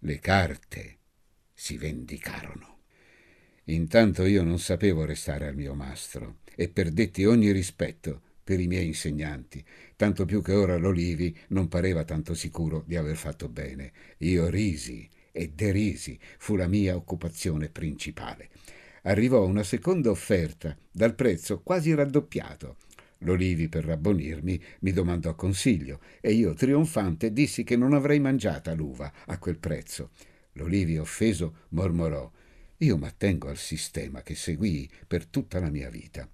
Le 0.00 0.18
carte 0.18 0.98
si 1.52 1.76
vendicarono. 1.76 2.76
Intanto 3.64 4.24
io 4.24 4.42
non 4.42 4.58
sapevo 4.58 5.04
restare 5.04 5.46
al 5.46 5.54
mio 5.54 5.74
mastro 5.74 6.38
e 6.54 6.68
perdetti 6.68 7.24
ogni 7.24 7.50
rispetto 7.50 8.22
per 8.44 8.60
i 8.60 8.66
miei 8.66 8.86
insegnanti, 8.86 9.62
tanto 9.96 10.24
più 10.24 10.40
che 10.42 10.54
ora 10.54 10.78
l'Olivi 10.78 11.36
non 11.48 11.68
pareva 11.68 12.04
tanto 12.04 12.32
sicuro 12.34 12.82
di 12.86 12.96
aver 12.96 13.16
fatto 13.16 13.48
bene. 13.48 13.92
Io 14.18 14.48
risi 14.48 15.06
e 15.32 15.52
derisi 15.54 16.18
fu 16.38 16.56
la 16.56 16.66
mia 16.66 16.96
occupazione 16.96 17.68
principale. 17.68 18.48
Arrivò 19.02 19.46
una 19.46 19.62
seconda 19.62 20.10
offerta 20.10 20.76
dal 20.90 21.14
prezzo 21.14 21.60
quasi 21.62 21.94
raddoppiato. 21.94 22.76
L'Olivi, 23.22 23.68
per 23.68 23.84
rabbonirmi, 23.84 24.62
mi 24.80 24.92
domandò 24.92 25.34
consiglio 25.34 26.00
e 26.20 26.32
io, 26.32 26.54
trionfante, 26.54 27.32
dissi 27.32 27.64
che 27.64 27.76
non 27.76 27.94
avrei 27.94 28.20
mangiata 28.20 28.74
l'uva 28.74 29.12
a 29.26 29.38
quel 29.38 29.58
prezzo. 29.58 30.10
L'Olivi, 30.52 30.98
offeso, 30.98 31.66
mormorò 31.70 32.30
Io 32.78 32.96
m'attengo 32.96 33.48
al 33.48 33.56
sistema 33.56 34.22
che 34.22 34.36
seguii 34.36 34.88
per 35.06 35.26
tutta 35.26 35.58
la 35.58 35.68
mia 35.68 35.90
vita. 35.90 36.28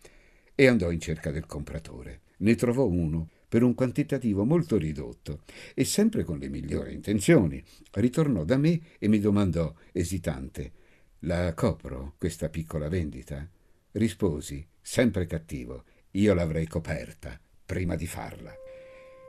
E 0.55 0.67
andò 0.67 0.91
in 0.91 1.01
cerca 1.01 1.31
del 1.31 1.47
compratore. 1.47 2.21
Ne 2.39 2.55
trovò 2.55 2.87
uno 2.87 3.31
per 3.55 3.63
un 3.63 3.77
quantitativo 3.77 4.45
molto 4.45 4.77
ridotto 4.77 5.43
e 5.75 5.85
sempre 5.85 6.25
con 6.25 6.39
le 6.39 6.49
migliori 6.49 6.93
intenzioni. 6.93 7.63
Ritornò 7.93 8.43
da 8.43 8.57
me 8.57 8.81
e 8.99 9.07
mi 9.07 9.21
domandò, 9.21 9.73
esitante, 9.93 10.73
la 11.21 11.55
copro 11.55 12.15
questa 12.19 12.49
piccola 12.49 12.89
vendita? 12.89 13.49
Risposi, 13.93 14.67
sempre 14.83 15.27
cattivo, 15.27 15.85
io 16.11 16.35
l'avrei 16.35 16.67
coperta 16.67 17.41
prima 17.65 17.95
di 17.95 18.09
farla. 18.09 18.53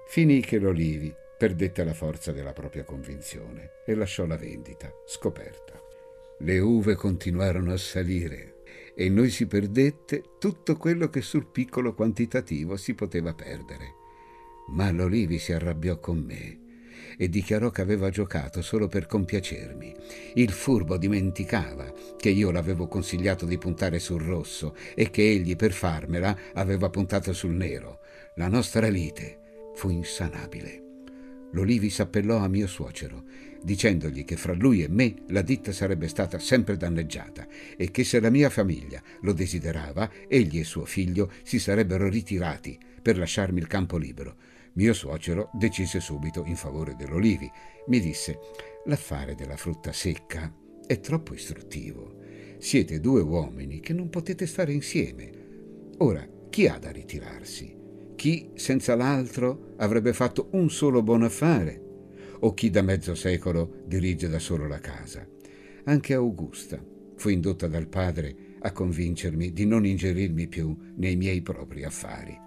Finì 0.10 0.40
che 0.40 0.58
l'Olivi 0.58 1.14
perdette 1.38 1.84
la 1.84 1.94
forza 1.94 2.32
della 2.32 2.52
propria 2.52 2.84
convinzione 2.84 3.74
e 3.86 3.94
lasciò 3.94 4.26
la 4.26 4.38
vendita 4.38 4.92
scoperta. 5.06 5.80
Le 6.40 6.58
uve 6.58 6.96
continuarono 6.96 7.72
a 7.72 7.78
salire 7.78 8.64
e 8.96 9.08
noi 9.08 9.30
si 9.30 9.46
perdette 9.46 10.24
tutto 10.40 10.78
quello 10.78 11.12
che 11.12 11.22
sul 11.22 11.46
piccolo 11.46 11.94
quantitativo 11.94 12.76
si 12.76 12.96
poteva 12.96 13.36
perdere. 13.36 14.04
Ma 14.68 14.92
l'Olivi 14.92 15.38
si 15.40 15.54
arrabbiò 15.54 16.00
con 16.00 16.18
me 16.20 16.64
e 17.18 17.30
dichiarò 17.30 17.70
che 17.70 17.82
aveva 17.82 18.10
giocato 18.10 18.62
solo 18.62 18.88
per 18.88 19.06
compiacermi. 19.06 19.96
Il 20.36 20.52
furbo 20.52 20.98
dimenticava 20.98 21.92
che 22.18 22.30
io 22.30 22.52
l'avevo 22.52 22.88
consigliato 22.88 23.46
di 23.46 23.58
puntare 23.58 24.00
sul 24.00 24.22
rosso 24.22 24.76
e 24.96 25.10
che 25.10 25.30
egli 25.30 25.56
per 25.56 25.72
farmela 25.72 26.38
aveva 26.54 26.90
puntato 26.90 27.34
sul 27.34 27.54
nero. 27.54 28.00
La 28.36 28.48
nostra 28.48 28.88
lite 28.88 29.72
fu 29.76 29.90
insanabile. 29.90 30.84
L'Olivi 31.52 31.90
s'appellò 31.90 32.38
a 32.38 32.50
mio 32.50 32.68
suocero, 32.68 33.24
dicendogli 33.62 34.26
che 34.26 34.36
fra 34.36 34.54
lui 34.54 34.84
e 34.84 34.90
me 34.90 35.16
la 35.28 35.42
ditta 35.42 35.72
sarebbe 35.72 36.10
stata 36.10 36.38
sempre 36.38 36.76
danneggiata 36.76 37.48
e 37.78 37.92
che 37.92 38.04
se 38.04 38.20
la 38.20 38.30
mia 38.30 38.50
famiglia 38.50 39.02
lo 39.22 39.32
desiderava, 39.32 40.10
egli 40.28 40.60
e 40.60 40.66
suo 40.66 40.84
figlio 40.84 41.32
si 41.44 41.60
sarebbero 41.60 42.10
ritirati 42.10 42.78
per 43.02 43.18
lasciarmi 43.18 43.60
il 43.60 43.68
campo 43.68 43.96
libero 43.96 44.36
mio 44.76 44.94
suocero 44.94 45.50
decise 45.54 46.00
subito 46.00 46.44
in 46.46 46.56
favore 46.56 46.96
dell'olivi. 46.96 47.50
Mi 47.88 48.00
disse, 48.00 48.40
l'affare 48.86 49.36
della 49.36 49.58
frutta 49.58 49.92
secca 49.92 50.54
è 50.86 51.00
troppo 51.00 51.34
istruttivo. 51.34 52.16
Siete 52.58 53.00
due 53.00 53.22
uomini 53.22 53.80
che 53.80 53.94
non 53.94 54.10
potete 54.10 54.46
stare 54.46 54.74
insieme. 54.74 55.32
Ora, 55.98 56.28
chi 56.50 56.68
ha 56.68 56.78
da 56.78 56.92
ritirarsi? 56.92 57.76
Chi, 58.16 58.52
senza 58.56 58.96
l'altro, 58.96 59.74
avrebbe 59.78 60.14
fatto 60.14 60.50
un 60.52 60.70
solo 60.70 61.04
buon 61.04 61.24
affare? 61.24 61.82
O 62.40 62.54
chi 62.54 62.70
da 62.70 62.82
mezzo 62.82 63.16
secolo 63.16 63.84
dirige 63.86 64.28
da 64.28 64.40
solo 64.40 64.68
la 64.68 64.80
casa? 64.80 65.28
Anche 65.86 66.14
Augusta 66.14 66.84
fu 67.16 67.30
indotta 67.30 67.68
dal 67.68 67.88
padre 67.88 68.56
a 68.60 68.72
convincermi 68.72 69.54
di 69.54 69.66
non 69.66 69.86
ingerirmi 69.86 70.48
più 70.48 70.76
nei 70.96 71.16
miei 71.16 71.42
propri 71.42 71.84
affari. 71.84 72.45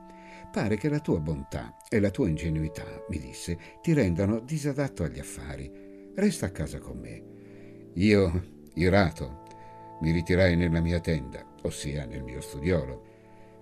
Pare 0.58 0.76
che 0.76 0.88
la 0.88 0.98
tua 0.98 1.20
bontà 1.20 1.76
e 1.88 2.00
la 2.00 2.10
tua 2.10 2.26
ingenuità, 2.26 2.84
mi 3.10 3.20
disse, 3.20 3.56
ti 3.80 3.92
rendano 3.92 4.40
disadatto 4.40 5.04
agli 5.04 5.20
affari. 5.20 5.70
Resta 6.16 6.46
a 6.46 6.50
casa 6.50 6.80
con 6.80 6.98
me. 6.98 7.22
Io, 7.92 8.42
irato, 8.74 9.44
mi 10.00 10.10
ritirai 10.10 10.56
nella 10.56 10.80
mia 10.80 10.98
tenda, 10.98 11.46
ossia 11.62 12.06
nel 12.06 12.24
mio 12.24 12.40
studiolo. 12.40 13.04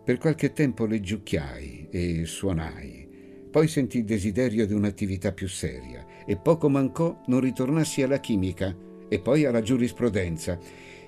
Per 0.07 0.17
qualche 0.17 0.55
tempo 0.55 0.87
leggiucchiai 0.87 1.89
e 1.91 2.25
suonai. 2.25 3.47
Poi 3.51 3.69
sentii 3.69 4.03
desiderio 4.03 4.67
di 4.67 4.73
un'attività 4.73 5.33
più 5.33 5.49
seria 5.49 6.03
e 6.25 6.39
poco 6.39 6.71
mancò 6.71 7.21
non 7.27 7.41
ritornassi 7.41 8.01
alla 8.01 8.21
chimica 8.21 8.75
e 9.07 9.21
poi 9.21 9.45
alla 9.45 9.61
giurisprudenza. 9.61 10.59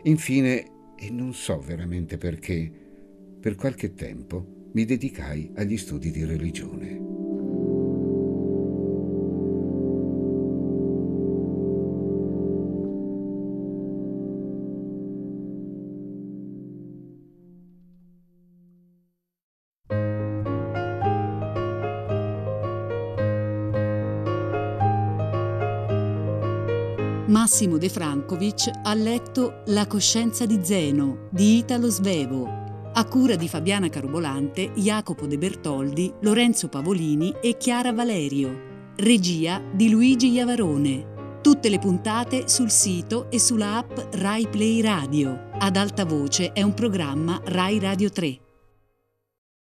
Infine, 0.02 0.66
e 0.98 1.08
non 1.08 1.32
so 1.32 1.58
veramente 1.58 2.18
perché, 2.18 2.70
per 3.40 3.54
qualche 3.54 3.94
tempo 3.94 4.56
mi 4.72 4.84
dedicai 4.84 5.52
agli 5.56 5.76
studi 5.76 6.10
di 6.10 6.24
religione. 6.24 7.06
Massimo 27.28 27.78
De 27.78 27.88
Francovic 27.88 28.70
ha 28.82 28.94
letto 28.94 29.62
La 29.66 29.86
coscienza 29.86 30.44
di 30.44 30.60
Zeno 30.62 31.28
di 31.30 31.58
Italo 31.58 31.88
Svevo 31.88 32.67
a 32.98 33.04
cura 33.04 33.36
di 33.36 33.46
Fabiana 33.46 33.88
Carubolante, 33.88 34.72
Jacopo 34.74 35.28
De 35.28 35.38
Bertoldi, 35.38 36.12
Lorenzo 36.22 36.68
Pavolini 36.68 37.32
e 37.40 37.56
Chiara 37.56 37.92
Valerio. 37.92 38.92
Regia 38.96 39.62
di 39.72 39.88
Luigi 39.88 40.32
Iavarone. 40.32 41.38
Tutte 41.40 41.68
le 41.68 41.78
puntate 41.78 42.48
sul 42.48 42.72
sito 42.72 43.30
e 43.30 43.38
sulla 43.38 43.76
app 43.76 43.96
Rai 44.14 44.48
Play 44.48 44.80
Radio. 44.80 45.50
Ad 45.60 45.76
alta 45.76 46.04
voce 46.04 46.50
è 46.50 46.62
un 46.62 46.74
programma 46.74 47.40
Rai 47.44 47.78
Radio 47.78 48.10
3. 48.10 48.47